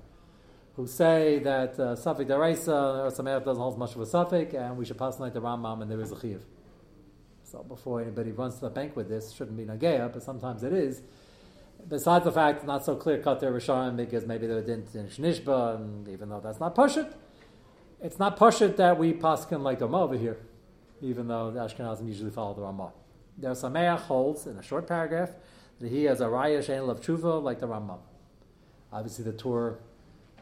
who 0.75 0.87
say 0.87 1.39
that 1.39 1.73
uh, 1.79 1.95
Safik 1.95 2.27
Daraisa 2.27 3.05
or 3.05 3.11
Sameach 3.11 3.45
doesn't 3.45 3.61
hold 3.61 3.77
much 3.77 3.95
of 3.95 4.01
a 4.01 4.05
Safik, 4.05 4.53
and 4.53 4.77
we 4.77 4.85
should 4.85 4.97
pass 4.97 5.19
like 5.19 5.33
the 5.33 5.41
Ramam, 5.41 5.81
and 5.81 5.91
there 5.91 6.01
is 6.01 6.11
a 6.11 6.15
Chiyuv. 6.15 6.41
So 7.53 7.61
before 7.61 8.01
anybody 8.01 8.31
runs 8.31 8.55
to 8.55 8.61
the 8.61 8.71
bank 8.71 8.95
with 8.95 9.09
this, 9.09 9.31
shouldn't 9.31 9.55
be 9.55 9.63
Nagea, 9.63 10.11
but 10.11 10.23
sometimes 10.23 10.63
it 10.63 10.73
is. 10.73 11.03
Besides 11.87 12.25
the 12.25 12.31
fact 12.31 12.65
not 12.65 12.83
so 12.83 12.95
clear 12.95 13.19
cut 13.19 13.41
they're 13.41 13.53
Rishon 13.53 13.95
because 13.95 14.25
maybe 14.25 14.47
they 14.47 14.55
didn't 14.61 14.95
in 14.95 15.05
Shnishba, 15.05 15.75
and 15.75 16.07
even 16.07 16.29
though 16.29 16.39
that's 16.39 16.59
not 16.59 16.73
Pashit, 16.73 17.13
it's 18.01 18.17
not 18.17 18.39
Pashit 18.39 18.75
that 18.77 18.97
we 18.97 19.13
paskin 19.13 19.61
like 19.61 19.77
the 19.77 19.87
over 19.87 20.17
here, 20.17 20.39
even 20.99 21.27
though 21.27 21.51
the 21.51 21.59
Ashkenazim 21.59 22.07
usually 22.07 22.31
follow 22.31 22.55
the 22.55 22.61
Ramah. 22.63 22.91
There 23.37 23.51
Sameach 23.51 23.99
holds 23.99 24.47
in 24.47 24.57
a 24.57 24.63
short 24.63 24.87
paragraph 24.87 25.29
that 25.79 25.91
he 25.91 26.05
has 26.05 26.21
a 26.21 26.25
Raya 26.25 26.57
Shein 26.57 26.87
Lav 26.87 27.01
Tshuva 27.01 27.43
like 27.43 27.59
the 27.59 27.67
Rambam. 27.67 27.99
Obviously, 28.91 29.25
the 29.25 29.33
Torah 29.33 29.75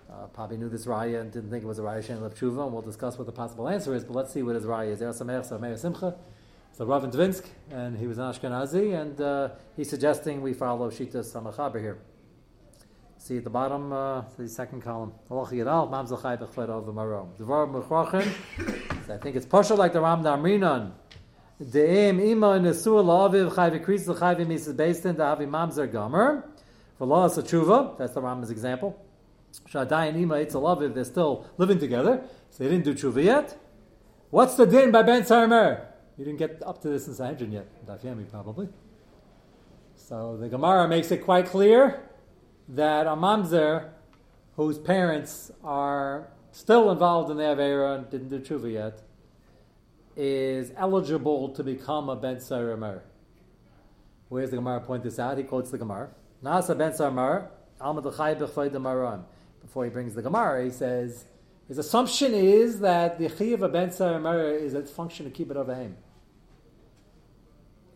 uh, 0.10 0.28
probably 0.28 0.56
knew 0.56 0.70
this 0.70 0.86
Raya 0.86 1.20
and 1.20 1.30
didn't 1.30 1.50
think 1.50 1.66
it 1.66 1.68
was 1.68 1.80
a 1.80 1.84
Raya 1.84 2.02
Shein 2.02 2.22
Lav 2.22 2.36
Tshuva, 2.36 2.64
and 2.64 2.72
we'll 2.72 2.82
discuss 2.82 3.18
what 3.18 3.26
the 3.26 3.34
possible 3.34 3.68
answer 3.68 3.94
is, 3.94 4.06
but 4.06 4.16
let's 4.16 4.32
see 4.32 4.44
what 4.44 4.56
his 4.56 4.64
Raya 4.64 4.92
is. 4.92 5.00
There 5.00 5.10
Sameach, 5.10 5.50
Sameach 5.50 5.78
Simcha. 5.78 6.16
So 6.74 6.86
Rav 6.86 7.04
Dvinsk, 7.04 7.44
and 7.70 7.98
he 7.98 8.08
was 8.08 8.18
an 8.18 8.32
Ashkenazi, 8.32 9.00
and 9.00 9.20
uh, 9.20 9.50
he's 9.76 9.90
suggesting 9.90 10.42
we 10.42 10.54
follow 10.54 10.90
Shita 10.90 11.16
Samachaber 11.16 11.82
here. 11.82 11.98
See 13.18 13.36
at 13.36 13.44
the 13.44 13.50
bottom, 13.50 13.92
uh, 13.92 14.22
the 14.38 14.48
second 14.48 14.82
column. 14.82 15.12
I 15.30 15.46
think 19.18 19.36
it's 19.36 19.46
partial 19.46 19.76
like 19.76 19.92
the 19.92 20.00
Ram 20.00 20.24
Damrinan. 20.24 20.94
De'im 21.62 22.22
ima 22.22 22.58
nesur 22.58 23.04
la'aviv 23.04 23.52
chayvi 23.52 23.84
kris 23.84 24.08
l'chayvi 24.08 24.48
mises 24.48 24.74
beistin 24.74 25.16
da'avi 25.16 25.48
mamzer 25.50 25.92
gomer. 25.92 26.50
V'lo 27.02 27.26
as 27.26 27.38
tshuva, 27.38 27.98
that's 27.98 28.14
the 28.14 28.22
Ram's 28.22 28.50
example. 28.50 28.98
Shadayin 29.70 30.16
ima 30.16 30.36
it's 30.36 30.56
a 30.56 30.58
laviv, 30.58 30.94
they're 30.96 31.04
still 31.04 31.46
living 31.58 31.80
together, 31.80 32.24
so 32.50 32.64
they 32.64 32.70
didn't 32.70 32.86
do 32.86 32.94
tshuva 32.94 33.22
yet. 33.24 33.58
What's 34.30 34.56
the 34.56 34.66
din 34.66 34.92
by 34.92 35.04
Ben 35.04 35.24
Sarmer? 35.24 35.91
You 36.18 36.26
didn't 36.26 36.40
get 36.40 36.62
up 36.66 36.82
to 36.82 36.90
this 36.90 37.08
in 37.08 37.14
Sanhedrin 37.16 37.52
yet, 37.52 37.86
Dafyami 37.86 38.30
probably. 38.30 38.68
So 39.96 40.38
the 40.38 40.50
Gemara 40.50 40.88
makes 40.88 41.12
it 41.12 41.24
quite 41.24 41.48
clear 41.48 42.02
that 42.70 43.08
a 43.08 43.12
mamzer 43.12 43.90
whose 44.56 44.78
parents 44.78 45.52
are 45.64 46.28
still 46.52 46.92
involved 46.92 47.32
in 47.32 47.38
the 47.38 47.44
Avera 47.44 47.98
and 47.98 48.10
didn't 48.10 48.30
do 48.30 48.40
tshuva 48.40 48.72
yet 48.72 49.02
is 50.16 50.72
eligible 50.76 51.50
to 51.50 51.64
become 51.64 52.10
a 52.10 52.16
Ben 52.16 52.38
Saramar. 52.38 53.02
Where's 54.30 54.50
the 54.50 54.58
Gemara 54.58 54.82
point 54.82 55.04
this 55.04 55.20
out? 55.20 55.38
He 55.38 55.44
quotes 55.44 55.72
the 55.72 55.78
Gemara. 55.78 56.10
Nasa 56.44 56.78
Ben 56.78 56.92
Saramar, 56.92 57.48
Before 59.62 59.84
he 59.86 59.90
brings 59.90 60.16
the 60.16 60.22
Gemara, 60.22 60.64
he 60.64 60.70
says, 60.70 61.26
his 61.72 61.78
assumption 61.78 62.34
is 62.34 62.82
that 62.82 63.18
the 63.18 63.30
Chiyav 63.30 63.62
of 63.62 63.72
Ben 63.72 63.88
is 63.88 64.74
a 64.74 64.84
function 64.84 65.26
of 65.26 65.32
kibbut 65.32 65.56
avahim. 65.56 65.94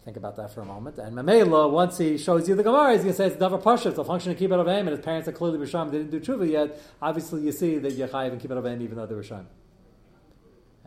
Think 0.06 0.16
about 0.16 0.38
that 0.38 0.54
for 0.54 0.62
a 0.62 0.66
moment. 0.66 0.98
And 0.98 1.14
Mamela, 1.14 1.70
once 1.70 1.98
he 1.98 2.18
shows 2.18 2.48
you 2.48 2.56
the 2.56 2.64
Gemara, 2.64 2.94
he's 2.94 3.02
going 3.02 3.12
to 3.12 3.18
say 3.18 3.28
it's 3.28 3.36
Davar 3.36 3.62
Pasha, 3.62 3.90
it's 3.90 3.98
a 3.98 4.06
function 4.06 4.32
of 4.32 4.38
kibbut 4.38 4.64
avahim, 4.64 4.82
and 4.82 4.90
his 4.90 5.02
parents 5.02 5.28
are 5.28 5.34
clearly 5.34 5.58
Risham, 5.58 5.92
they 5.92 5.98
didn't 5.98 6.12
do 6.12 6.22
tshuva 6.22 6.50
yet. 6.50 6.82
Obviously, 7.02 7.42
you 7.42 7.52
see 7.52 7.78
that 7.80 7.92
you're 7.94 8.08
and 8.16 8.40
kibbut 8.40 8.62
avahim 8.62 8.82
even 8.82 8.96
though 8.96 9.08
they're 9.08 9.18
Risham 9.18 9.46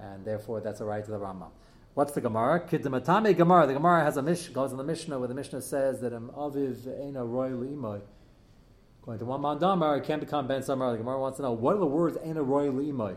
and 0.01 0.25
therefore 0.25 0.61
that's 0.61 0.81
a 0.81 0.85
right 0.85 1.05
to 1.05 1.11
the 1.11 1.19
Rambam. 1.19 1.51
What's 1.95 2.13
the 2.13 2.21
Gemara? 2.21 2.61
Kiddamatame 2.61 3.37
Gemara. 3.37 3.67
The 3.67 3.75
Gemara 3.75 4.05
has 4.05 4.17
a 4.17 4.23
mish 4.23 4.49
goes 4.49 4.71
in 4.71 4.79
the 4.79 4.85
Mishnah 4.85 5.19
where 5.19 5.29
the 5.29 5.35
Mishnah 5.35 5.63
says 5.63 6.01
that 6.01 6.13
an 6.13 6.29
aviv 6.29 6.87
ena 6.87 7.25
royal 7.25 7.59
imoy. 7.59 8.01
Going 9.09 9.19
to 9.21 9.25
one 9.25 9.41
mandamar, 9.41 9.97
it 9.97 10.05
can't 10.05 10.21
become 10.21 10.47
ben 10.47 10.63
samar. 10.63 10.93
The 10.93 10.99
Gemara 10.99 11.19
wants 11.19 11.39
to 11.39 11.43
know 11.43 11.53
what 11.53 11.75
are 11.75 11.79
the 11.79 11.87
words 11.87 12.19
ena 12.23 12.43
royal 12.43 12.75
imoy. 12.75 13.17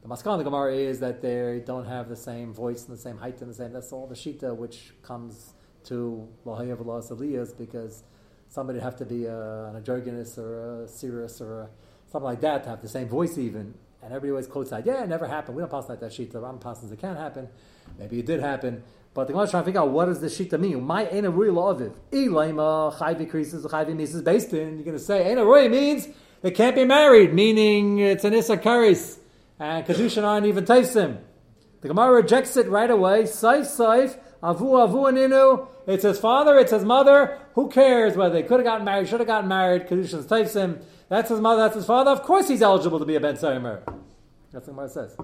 The 0.00 0.08
maskan 0.08 0.38
the 0.38 0.44
Gemara 0.44 0.76
is 0.76 1.00
that 1.00 1.20
they 1.20 1.60
don't 1.66 1.86
have 1.86 2.08
the 2.08 2.14
same 2.14 2.54
voice 2.54 2.86
and 2.86 2.96
the 2.96 3.00
same 3.00 3.18
height 3.18 3.40
and 3.40 3.50
the 3.50 3.54
same. 3.54 3.72
That's 3.72 3.92
all 3.92 4.06
the 4.06 4.14
shita 4.14 4.56
which 4.56 4.92
comes 5.02 5.54
to 5.86 6.28
lahayav 6.46 6.84
aliyas 6.84 7.58
because 7.58 8.04
somebody 8.48 8.76
would 8.76 8.84
have 8.84 8.94
to 8.98 9.04
be 9.04 9.24
a, 9.24 9.64
an 9.70 9.82
Agerginus 9.82 10.38
or 10.38 10.84
a 10.84 10.88
Cirrus 10.88 11.40
or 11.40 11.62
a, 11.62 11.68
something 12.06 12.26
like 12.26 12.40
that 12.42 12.62
to 12.62 12.70
have 12.70 12.80
the 12.80 12.88
same 12.88 13.08
voice 13.08 13.38
even. 13.38 13.74
And 14.04 14.12
everybody 14.12 14.30
always 14.30 14.46
quotes 14.46 14.70
that, 14.70 14.86
yeah, 14.86 15.02
it 15.02 15.08
never 15.08 15.26
happened. 15.26 15.56
We 15.56 15.62
don't 15.62 15.70
pass 15.72 15.88
like 15.88 15.98
that. 15.98 16.12
The 16.12 16.40
Ram 16.40 16.60
passes 16.60 16.92
it 16.92 17.00
can 17.00 17.16
happen. 17.16 17.48
Maybe 17.98 18.20
it 18.20 18.26
did 18.26 18.38
happen. 18.38 18.84
But 19.14 19.26
the 19.26 19.32
Gemara 19.32 19.44
is 19.44 19.50
trying 19.50 19.62
to 19.62 19.66
figure 19.66 19.80
out 19.80 19.90
what 19.90 20.06
does 20.06 20.20
the 20.20 20.28
shita 20.28 20.58
mean. 20.58 20.82
My 20.84 21.06
ain't 21.08 21.26
a 21.26 21.30
real 21.30 21.56
aviv. 21.56 21.92
Ilaima 22.10 22.94
chayvi 22.96 23.28
creases 23.28 23.64
chayvi 23.66 23.94
mises 23.94 24.22
based 24.22 24.52
in. 24.52 24.76
You're 24.76 24.84
going 24.84 24.96
to 24.96 25.02
say 25.02 25.30
ain't 25.30 25.38
a 25.38 25.44
roy 25.44 25.68
means 25.68 26.08
they 26.40 26.50
can't 26.50 26.74
be 26.74 26.84
married, 26.84 27.34
meaning 27.34 27.98
it's 27.98 28.24
an 28.24 28.32
issa 28.32 28.56
karis 28.56 29.18
and 29.58 29.86
kedushin 29.86 30.24
aren't 30.24 30.46
even 30.46 30.64
taisim. 30.64 31.18
The 31.82 31.88
Gemara 31.88 32.12
rejects 32.12 32.56
it 32.56 32.68
right 32.68 32.90
away. 32.90 33.24
Saif 33.24 33.66
saif 33.66 34.18
avu 34.42 34.60
avu 34.60 35.10
aninu. 35.10 35.68
It's 35.86 36.04
his 36.04 36.18
father. 36.18 36.58
It's 36.58 36.72
his 36.72 36.84
mother. 36.84 37.38
Who 37.54 37.68
cares 37.68 38.16
whether 38.16 38.34
they 38.34 38.42
could 38.42 38.60
have 38.60 38.64
gotten 38.64 38.84
married, 38.84 39.08
should 39.08 39.20
have 39.20 39.26
gotten 39.26 39.48
married? 39.48 39.86
Kedushin's 39.86 40.26
taisim. 40.26 40.82
That's 41.08 41.28
his 41.28 41.40
mother, 41.40 41.62
that's 41.62 41.74
his 41.74 41.84
father. 41.84 42.10
Of 42.10 42.22
course 42.22 42.48
he's 42.48 42.62
eligible 42.62 42.98
to 42.98 43.04
be 43.04 43.16
a 43.16 43.20
Ben 43.20 43.36
Sa'imer. 43.36 43.82
That's 44.50 44.52
what 44.52 44.64
the 44.66 44.70
Gemara 44.70 44.88
says. 44.88 45.16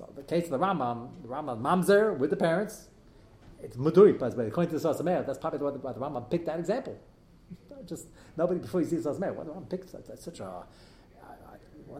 So 0.00 0.08
the 0.16 0.22
case 0.22 0.44
of 0.44 0.50
the 0.52 0.58
Rambam, 0.58 1.10
the 1.20 1.28
Rambam 1.28 1.60
Mamzer 1.60 2.16
with 2.16 2.30
the 2.30 2.36
parents, 2.36 2.88
it's 3.62 3.76
the 3.76 4.34
way. 4.34 4.46
According 4.46 4.72
to 4.72 4.78
the 4.78 4.88
Sasamer, 4.88 5.26
that's 5.26 5.38
probably 5.38 5.58
why 5.58 5.72
the, 5.72 5.78
why 5.78 5.92
the 5.92 6.00
Rambam 6.00 6.30
picked 6.30 6.46
that 6.46 6.58
example. 6.58 6.98
Just 7.86 8.06
nobody 8.34 8.60
before 8.60 8.80
you 8.80 8.86
see 8.86 8.96
the 8.96 9.10
Sasamer, 9.10 9.34
why 9.34 9.44
the 9.44 9.50
Rambam 9.50 9.68
picked? 9.68 9.92
That's 9.92 10.24
such 10.24 10.40
a. 10.40 10.64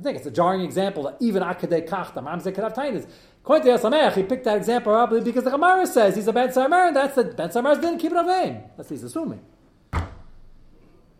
Think 0.03 0.17
it's 0.17 0.27
a 0.27 0.31
jarring 0.31 0.63
example 0.63 1.03
that 1.03 1.17
even 1.21 1.43
Akadei 1.43 1.87
the 2.15 2.23
Mamzer 2.23 2.55
could 2.55 2.65
have 2.65 2.73
tainas. 2.73 3.07
According 3.43 3.67
to 3.67 3.79
Yasamech, 3.79 4.15
he 4.15 4.23
picked 4.23 4.45
that 4.45 4.57
example 4.57 4.93
probably 4.93 5.21
because 5.21 5.45
the 5.45 5.51
Gemara 5.51 5.87
says 5.87 6.17
he's 6.17 6.29
a 6.29 6.33
Ben 6.33 6.51
Sa'imer, 6.51 6.87
and 6.87 6.97
that's 6.97 7.17
the 7.17 7.25
Ben 7.25 7.51
Sa'imer 7.51 7.75
didn't 7.75 7.99
keep 7.99 8.13
it 8.13 8.17
name. 8.23 8.63
That's 8.77 8.89
what 8.89 8.91
he's 8.91 9.03
assuming. 9.03 9.45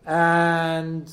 And 0.05 1.11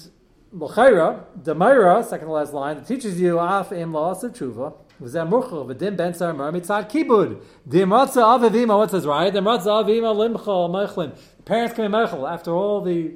L'chaira, 0.52 1.24
the 1.42 1.54
Meira, 1.54 2.02
second 2.04 2.28
to 2.28 2.32
last 2.32 2.54
line, 2.54 2.82
teaches 2.84 3.20
you 3.20 3.38
af 3.38 3.72
im 3.72 3.92
laws 3.92 4.22
of. 4.22 4.87
V'zeh 5.00 5.28
murchel 5.28 5.66
v'dim 5.66 5.96
ben 5.96 6.12
sarmer 6.12 6.52
mitzad 6.52 6.90
kibud. 6.90 7.40
Dim 7.68 7.90
ratza 7.90 8.22
avivima, 8.22 8.76
what 8.76 8.90
says 8.90 9.06
right? 9.06 9.32
Dim 9.32 9.44
ratza 9.44 9.84
avivima 9.84 10.14
limchal 10.14 10.70
meichlin. 10.70 11.16
Parents 11.44 11.74
can 11.74 11.90
be 11.90 11.96
meichel 11.96 12.30
after 12.30 12.52
all 12.52 12.80
the 12.80 13.12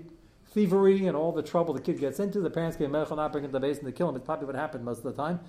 thievery 0.52 1.06
and 1.06 1.16
all 1.16 1.32
the 1.32 1.42
trouble 1.42 1.74
the 1.74 1.80
kid 1.80 1.98
gets 1.98 2.20
into. 2.20 2.40
The 2.40 2.50
parents 2.50 2.76
can 2.76 2.90
be 2.90 2.98
meichel, 2.98 3.16
not 3.16 3.32
bring 3.32 3.44
him 3.44 3.50
to 3.50 3.52
the 3.52 3.60
base 3.60 3.78
and 3.78 3.86
to 3.86 3.92
kill 3.92 4.08
him. 4.08 4.16
It's 4.16 4.24
probably 4.24 4.46
what 4.46 4.54
happened 4.54 4.84
most 4.84 4.98
of 4.98 5.04
the 5.04 5.12
time. 5.12 5.40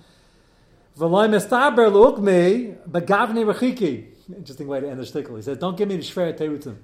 V'loy 0.98 1.28
mistaber 1.28 1.92
l'ukmi 1.92 2.76
begavni 2.88 3.44
rechiki. 3.44 4.06
Interesting 4.34 4.66
way 4.66 4.80
to 4.80 4.88
end 4.88 4.98
the 4.98 5.04
shtickle. 5.04 5.36
He 5.36 5.42
says, 5.42 5.58
don't 5.58 5.76
give 5.76 5.88
me 5.88 5.96
the 5.96 6.02
shver 6.02 6.36
terutzim. 6.36 6.76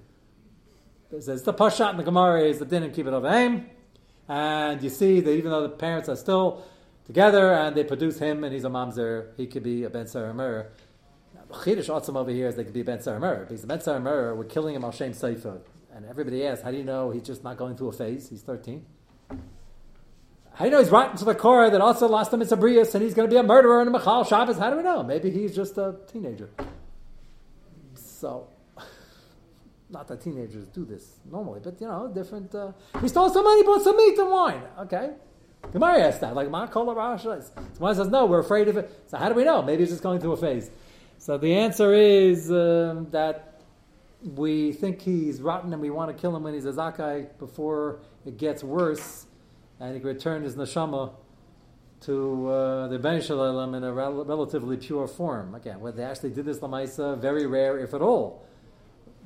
It 1.11 1.23
says, 1.23 1.43
the 1.43 1.55
pashat 1.55 1.93
in 1.93 1.97
the 1.97 2.03
Gemara 2.03 2.43
is 2.43 2.59
the 2.59 2.65
din 2.65 2.83
and 2.83 2.95
keep 2.95 3.07
it 3.07 3.13
of 3.13 3.25
aim. 3.25 3.67
And 4.29 4.81
you 4.83 4.91
see 4.91 5.21
that 5.21 5.31
even 5.31 5.51
though 5.51 5.63
the 5.63 5.71
parents 5.71 6.09
are 6.09 6.15
still 6.17 6.63
together 7.11 7.53
and 7.53 7.77
they 7.77 7.83
produce 7.83 8.19
him 8.21 8.45
and 8.45 8.55
he's 8.55 8.65
a 8.65 8.69
mamzer, 8.69 9.31
he 9.37 9.47
could 9.47 9.65
be 9.65 9.83
a 9.83 9.91
ben 9.91 10.07
saramer. 10.07 10.69
Chidish 11.51 11.89
Atzim 11.89 12.17
over 12.17 12.31
here 12.31 12.47
is 12.47 12.55
they 12.55 12.63
could 12.63 12.73
be 12.73 12.83
a 12.83 12.85
ben 12.85 12.99
saramer 12.99 13.41
because 13.41 13.63
the 13.63 13.67
ben 13.67 13.81
saramer 13.81 14.37
we're 14.37 14.45
killing 14.45 14.77
him 14.77 14.85
al 14.85 14.93
shem 14.93 15.13
seifa. 15.13 15.61
And 15.93 16.07
everybody 16.07 16.47
asks, 16.47 16.63
how 16.63 16.71
do 16.71 16.77
you 16.77 16.85
know 16.85 17.11
he's 17.11 17.25
just 17.25 17.43
not 17.43 17.57
going 17.57 17.77
through 17.77 17.89
a 17.89 17.93
phase? 17.93 18.29
He's 18.31 18.43
thirteen. 18.43 18.87
How 20.55 20.65
do 20.65 20.65
you 20.67 20.71
know 20.71 20.79
he's 20.79 20.91
rotten 20.91 21.17
to 21.17 21.25
the 21.25 21.35
core 21.35 21.69
that 21.69 21.81
also 21.81 22.07
lost 22.07 22.33
him 22.33 22.43
in 22.43 22.47
Sabrius 22.47 22.95
and 22.95 23.03
he's 23.03 23.15
going 23.15 23.29
to 23.29 23.35
be 23.35 23.39
a 23.39 23.43
murderer 23.43 23.83
in 23.83 23.89
a 23.89 23.91
Machal 23.91 24.25
Shabbos? 24.25 24.59
How 24.59 24.71
do 24.71 24.77
we 24.77 24.83
know? 24.85 25.03
Maybe 25.03 25.31
he's 25.31 25.55
just 25.57 25.79
a 25.79 25.97
teenager. 26.13 26.51
So 27.95 28.47
not 29.91 30.07
that 30.07 30.21
teenagers 30.21 30.67
do 30.67 30.85
this 30.85 31.19
normally, 31.29 31.61
but 31.61 31.81
you 31.81 31.89
know, 31.89 32.09
different. 32.15 32.55
Uh, 32.55 32.71
he 33.01 33.09
stole 33.09 33.31
some 33.31 33.43
money, 33.43 33.65
bought 33.65 33.83
some 33.83 33.97
meat 33.97 34.17
and 34.17 34.31
wine. 34.31 34.63
Okay. 34.81 35.11
Gemara 35.73 36.01
asked 36.01 36.21
that, 36.21 36.35
like, 36.35 36.51
Ma 36.51 36.67
Rasha. 36.67 37.45
Someone 37.75 37.95
says, 37.95 38.09
no, 38.09 38.27
we're 38.27 38.41
afraid 38.41 38.69
of 38.69 38.77
it. 38.77 39.05
So 39.07 39.17
how 39.17 39.29
do 39.29 39.35
we 39.35 39.45
know? 39.45 39.63
Maybe 39.63 39.83
he's 39.83 39.91
just 39.91 40.03
going 40.03 40.21
through 40.21 40.33
a 40.33 40.37
phase. 40.37 40.71
So 41.19 41.39
the 41.39 41.55
answer 41.55 41.95
is 41.95 42.51
um, 42.51 43.09
that 43.11 43.61
we 44.23 44.73
think 44.73 45.01
he's 45.01 45.41
rotten 45.41 45.73
and 45.73 45.81
we 45.81 45.91
want 45.91 46.15
to 46.15 46.21
kill 46.21 46.35
him 46.35 46.43
when 46.43 46.55
he's 46.55 46.65
a 46.65 46.73
Zakai 46.73 47.39
before 47.39 48.01
it 48.27 48.37
gets 48.37 48.65
worse 48.65 49.27
and 49.79 49.95
he 49.95 50.01
can 50.01 50.09
return 50.09 50.43
his 50.43 50.57
neshama 50.57 51.13
to 52.03 52.49
uh, 52.49 52.89
the 52.89 52.99
Ben 52.99 53.21
Shalom 53.21 53.75
in 53.75 53.85
a 53.85 53.93
rel- 53.93 54.25
relatively 54.25 54.77
pure 54.77 55.07
form. 55.07 55.55
Again, 55.55 55.81
whether 55.81 55.99
they 55.99 56.05
actually 56.05 56.31
did 56.31 56.47
this 56.47 56.59
Lamaisa, 56.59 57.19
very 57.19 57.47
rare, 57.47 57.79
if 57.79 57.93
at 57.95 58.03
all. 58.03 58.45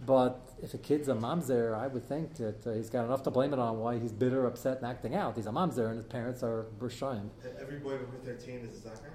But 0.06 0.40
if 0.62 0.74
a 0.74 0.78
kid's 0.78 1.08
a 1.08 1.14
mamzer, 1.14 1.74
I 1.74 1.86
would 1.86 2.06
think 2.06 2.34
that 2.36 2.66
uh, 2.66 2.72
he's 2.72 2.90
got 2.90 3.04
enough 3.04 3.22
to 3.24 3.30
blame 3.30 3.52
it 3.52 3.58
on 3.58 3.78
why 3.78 3.98
he's 3.98 4.12
bitter, 4.12 4.46
upset, 4.46 4.78
and 4.78 4.86
acting 4.86 5.14
out. 5.14 5.36
He's 5.36 5.46
a 5.46 5.50
mamzer, 5.50 5.88
and 5.88 5.96
his 5.96 6.04
parents 6.06 6.42
are 6.42 6.66
Bershayim. 6.78 7.28
Every 7.60 7.78
boy 7.78 7.98
before 7.98 8.20
13 8.24 8.60
is 8.60 8.84
a 8.84 8.88
Zakar? 8.88 9.10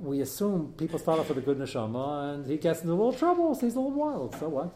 We 0.00 0.20
assume 0.20 0.74
people 0.76 0.98
start 0.98 1.20
off 1.20 1.28
with 1.28 1.38
a 1.38 1.42
good 1.42 1.58
neshama, 1.58 2.34
and 2.34 2.46
he 2.46 2.56
gets 2.56 2.80
into 2.80 2.92
a 2.92 2.94
little 2.94 3.12
trouble, 3.12 3.54
so 3.54 3.66
he's 3.66 3.74
a 3.74 3.80
little 3.80 3.96
wild. 3.96 4.34
So 4.36 4.48
what? 4.48 4.72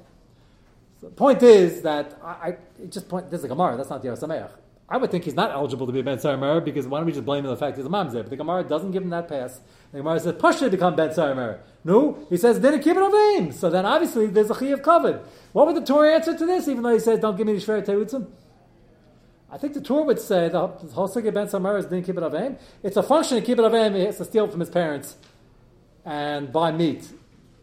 So 1.01 1.09
the 1.09 1.15
point 1.15 1.43
is 1.43 1.83
that 1.83 2.19
I, 2.23 2.29
I 2.29 2.57
just 2.89 3.09
point. 3.09 3.31
This 3.31 3.41
is 3.41 3.45
a 3.45 3.49
Gemara. 3.49 3.77
That's 3.77 3.91
not 3.91 4.03
the 4.03 4.09
Yosameach. 4.09 4.51
I 4.88 4.99
would 4.99 5.11
think 5.11 5.25
he's 5.25 5.35
not 5.35 5.51
eligible 5.51 5.87
to 5.87 5.92
be 5.92 5.99
a 5.99 6.03
Ben 6.05 6.18
Saramera 6.18 6.64
because 6.64 6.87
why 6.87 6.99
don't 6.99 7.07
we 7.07 7.12
just 7.12 7.25
blame 7.25 7.44
him 7.44 7.51
the 7.51 7.57
fact 7.57 7.77
he's 7.77 7.87
a 7.87 7.88
mamzer? 7.88 8.22
But 8.22 8.31
the 8.31 8.37
Gemara 8.37 8.62
doesn't 8.62 8.92
give 8.92 9.03
him 9.03 9.11
that 9.11 9.29
pass. 9.29 9.61
The 9.90 9.99
Gemara 9.99 10.20
says, 10.20 10.35
Push 10.38 10.57
to 10.61 10.70
become 10.70 10.94
Ben 10.94 11.11
Saramera. 11.11 11.59
No, 11.85 12.25
he 12.31 12.37
says, 12.37 12.61
didn't 12.61 12.83
keep 12.83 12.96
it 12.96 13.03
of 13.03 13.12
aim. 13.12 13.51
So 13.51 13.68
then 13.68 13.85
obviously 13.85 14.27
there's 14.27 14.51
a 14.51 14.55
Chi 14.55 14.66
of 14.66 14.83
covered. 14.83 15.20
What 15.53 15.66
would 15.66 15.77
the 15.77 15.85
Torah 15.85 16.14
answer 16.14 16.38
to 16.38 16.46
this, 16.46 16.68
even 16.68 16.85
though 16.85 16.92
he 16.92 17.01
says, 17.01 17.18
don't 17.18 17.37
give 17.37 17.46
me 17.46 17.55
the 17.55 17.61
Shver 17.61 17.85
Teutzim? 17.85 18.29
I 19.51 19.59
think 19.59 19.75
the 19.75 19.81
Torah 19.81 20.05
would 20.05 20.20
say 20.20 20.49
the 20.49 20.66
whole 20.68 21.09
Sugya 21.09 21.35
Ben 21.35 21.49
Saramera 21.49 21.83
didn't 21.83 22.05
keep 22.05 22.16
it 22.16 22.22
of 22.22 22.35
aim. 22.35 22.57
It's 22.83 22.96
a 22.96 23.03
function 23.03 23.38
of 23.38 23.44
keep 23.44 23.59
it 23.59 23.64
of 23.64 23.75
aim, 23.75 23.94
he 23.94 24.05
has 24.05 24.18
to 24.18 24.25
steal 24.25 24.46
from 24.49 24.61
his 24.61 24.70
parents 24.70 25.16
and 26.05 26.53
buy 26.53 26.70
meat. 26.70 27.09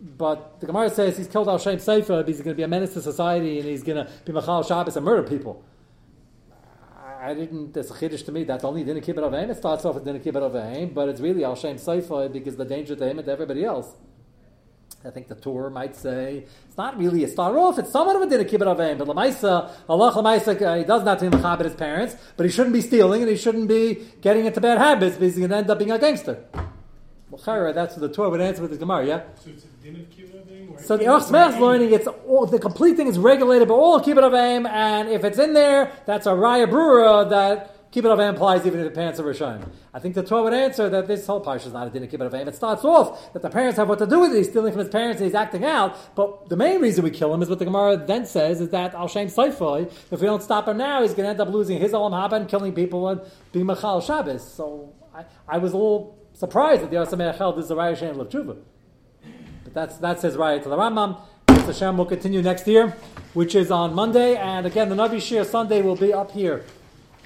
But 0.01 0.59
the 0.59 0.65
Gemara 0.65 0.89
says 0.89 1.17
he's 1.17 1.27
killed 1.27 1.47
Al 1.47 1.57
Shem 1.57 1.79
Sefer 1.79 2.17
because 2.23 2.37
he's 2.37 2.43
going 2.43 2.53
to 2.55 2.57
be 2.57 2.63
a 2.63 2.67
menace 2.67 2.93
to 2.95 3.01
society 3.01 3.59
and 3.59 3.67
he's 3.67 3.83
going 3.83 4.05
to 4.05 4.11
be 4.25 4.33
Machal 4.33 4.63
Shabbos 4.63 4.97
and 4.97 5.05
murder 5.05 5.23
people. 5.23 5.63
I 7.23 7.33
didn't, 7.33 7.73
there's 7.73 7.89
a 7.89 7.93
chiddush 7.93 8.25
to 8.25 8.33
me 8.33 8.43
that's 8.43 8.65
only 8.65 8.83
it 9.17 9.23
of 9.23 9.33
aim. 9.33 9.49
It 9.49 9.55
starts 9.55 9.85
off 9.85 9.95
with 9.95 10.05
it 10.05 10.43
of 10.43 10.55
aim, 10.57 10.89
but 10.93 11.07
it's 11.07 11.21
really 11.21 11.45
Al 11.45 11.55
Shem 11.55 11.77
Sefer 11.77 12.27
because 12.27 12.57
the 12.57 12.65
danger 12.65 12.97
to 12.97 13.09
him 13.09 13.17
and 13.17 13.25
to 13.25 13.31
everybody 13.31 13.63
else. 13.63 13.93
I 15.05 15.09
think 15.09 15.29
the 15.29 15.35
Torah 15.35 15.71
might 15.71 15.95
say 15.95 16.45
it's 16.67 16.77
not 16.77 16.97
really 16.97 17.23
a 17.23 17.29
start 17.29 17.55
off. 17.55 17.79
It's 17.79 17.91
somewhat 17.91 18.17
of 18.17 18.23
a 18.23 18.27
it 18.27 18.67
of 18.67 18.79
aim, 18.81 18.97
but 18.97 19.07
Lamaisa, 19.07 19.71
Allah 19.87 20.11
Lamaisa, 20.11 20.61
uh, 20.61 20.75
he 20.75 20.83
does 20.83 21.03
not 21.03 21.19
to 21.19 21.25
him 21.25 21.31
his 21.65 21.75
parents, 21.75 22.15
but 22.35 22.45
he 22.45 22.51
shouldn't 22.51 22.73
be 22.73 22.81
stealing 22.81 23.21
and 23.21 23.31
he 23.31 23.37
shouldn't 23.37 23.69
be 23.69 24.05
getting 24.19 24.45
into 24.45 24.59
bad 24.59 24.77
habits 24.77 25.15
because 25.15 25.35
going 25.47 25.51
to 25.51 25.57
end 25.57 25.69
up 25.69 25.79
being 25.79 25.91
a 25.91 25.99
gangster. 25.99 26.43
Well, 27.45 27.73
that's 27.73 27.95
what 27.95 28.01
the 28.01 28.13
Torah 28.13 28.29
would 28.29 28.41
answer 28.41 28.61
with 28.61 28.71
the 28.71 28.77
Gemara, 28.77 29.05
yeah? 29.05 29.21
So 29.43 29.49
it's 29.49 29.63
a 29.63 29.67
din 29.83 29.95
of 29.95 30.09
kibbutz 30.09 30.51
aim? 30.51 30.77
So 30.77 30.97
the 30.97 31.11
is 31.15 31.59
learning 31.59 31.93
it's 31.93 32.07
all, 32.07 32.45
the 32.45 32.59
complete 32.59 32.95
thing 32.95 33.07
is 33.07 33.17
regulated 33.17 33.67
by 33.67 33.73
all 33.73 33.99
kibbutz 33.99 34.27
of 34.27 34.33
aim, 34.33 34.67
and 34.67 35.09
if 35.09 35.23
it's 35.23 35.39
in 35.39 35.53
there, 35.53 35.91
that's 36.05 36.27
a 36.27 36.31
raya 36.31 36.69
brura 36.69 37.27
that 37.31 37.91
kibbutz 37.91 38.13
of 38.13 38.19
aim 38.19 38.35
applies 38.35 38.67
even 38.67 38.79
if 38.81 38.85
the 38.85 38.91
parents 38.91 39.19
are 39.19 39.23
Rishayim. 39.23 39.67
I 39.95 39.99
think 39.99 40.13
the 40.13 40.21
Torah 40.21 40.43
would 40.43 40.53
answer 40.53 40.89
that 40.89 41.07
this 41.07 41.25
whole 41.25 41.43
parsha 41.43 41.67
is 41.67 41.73
not 41.73 41.87
a 41.87 41.89
din 41.89 42.03
of 42.03 42.09
kibbutz 42.09 42.27
of 42.27 42.35
aim. 42.35 42.47
It 42.47 42.55
starts 42.55 42.85
off 42.85 43.33
that 43.33 43.41
the 43.41 43.49
parents 43.49 43.77
have 43.77 43.89
what 43.89 43.99
to 43.99 44.07
do 44.07 44.19
with 44.19 44.31
it. 44.33 44.37
He's 44.37 44.49
stealing 44.49 44.71
from 44.71 44.79
his 44.79 44.89
parents 44.89 45.19
and 45.19 45.25
he's 45.25 45.35
acting 45.35 45.65
out. 45.65 46.15
But 46.15 46.49
the 46.49 46.55
main 46.55 46.81
reason 46.81 47.03
we 47.03 47.11
kill 47.11 47.33
him 47.33 47.41
is 47.41 47.49
what 47.49 47.57
the 47.59 47.65
Gemara 47.65 47.97
then 47.97 48.27
says 48.27 48.61
is 48.61 48.69
that 48.69 48.93
Al 48.93 49.07
Shem 49.07 49.27
Saifoy, 49.27 49.91
if 50.11 50.19
we 50.19 50.27
don't 50.27 50.43
stop 50.43 50.67
him 50.67 50.77
now, 50.77 51.01
he's 51.01 51.13
going 51.13 51.25
to 51.25 51.29
end 51.29 51.41
up 51.41 51.49
losing 51.49 51.79
his 51.79 51.93
Olam 51.93 52.11
Haba 52.11 52.33
and 52.33 52.47
killing 52.47 52.73
people 52.73 53.07
and 53.09 53.21
being 53.51 53.65
Machal 53.65 54.01
Shabbos. 54.01 54.47
So 54.53 54.93
I, 55.15 55.25
I 55.47 55.57
was 55.57 55.73
a 55.73 55.77
little 55.77 56.22
surprised 56.33 56.81
that 56.81 56.89
the 56.89 56.97
Yosemite 56.97 57.37
held 57.37 57.59
is 57.59 57.71
a 57.71 57.75
Raya 57.75 58.19
of 58.19 58.29
Tshuva. 58.29 58.57
But 59.63 59.73
that's, 59.73 59.97
that's 59.97 60.21
his 60.23 60.35
Raya 60.35 60.61
to 60.63 60.69
the 60.69 60.77
Rambam. 60.77 61.19
Mr. 61.47 61.77
Shem 61.77 61.97
will 61.97 62.05
continue 62.05 62.41
next 62.41 62.67
year, 62.67 62.95
which 63.33 63.55
is 63.55 63.71
on 63.71 63.93
Monday. 63.93 64.35
And 64.35 64.65
again, 64.65 64.89
the 64.89 64.95
Navi 64.95 65.21
Shir 65.21 65.43
Sunday 65.43 65.81
will 65.81 65.95
be 65.95 66.13
up 66.13 66.31
here. 66.31 66.65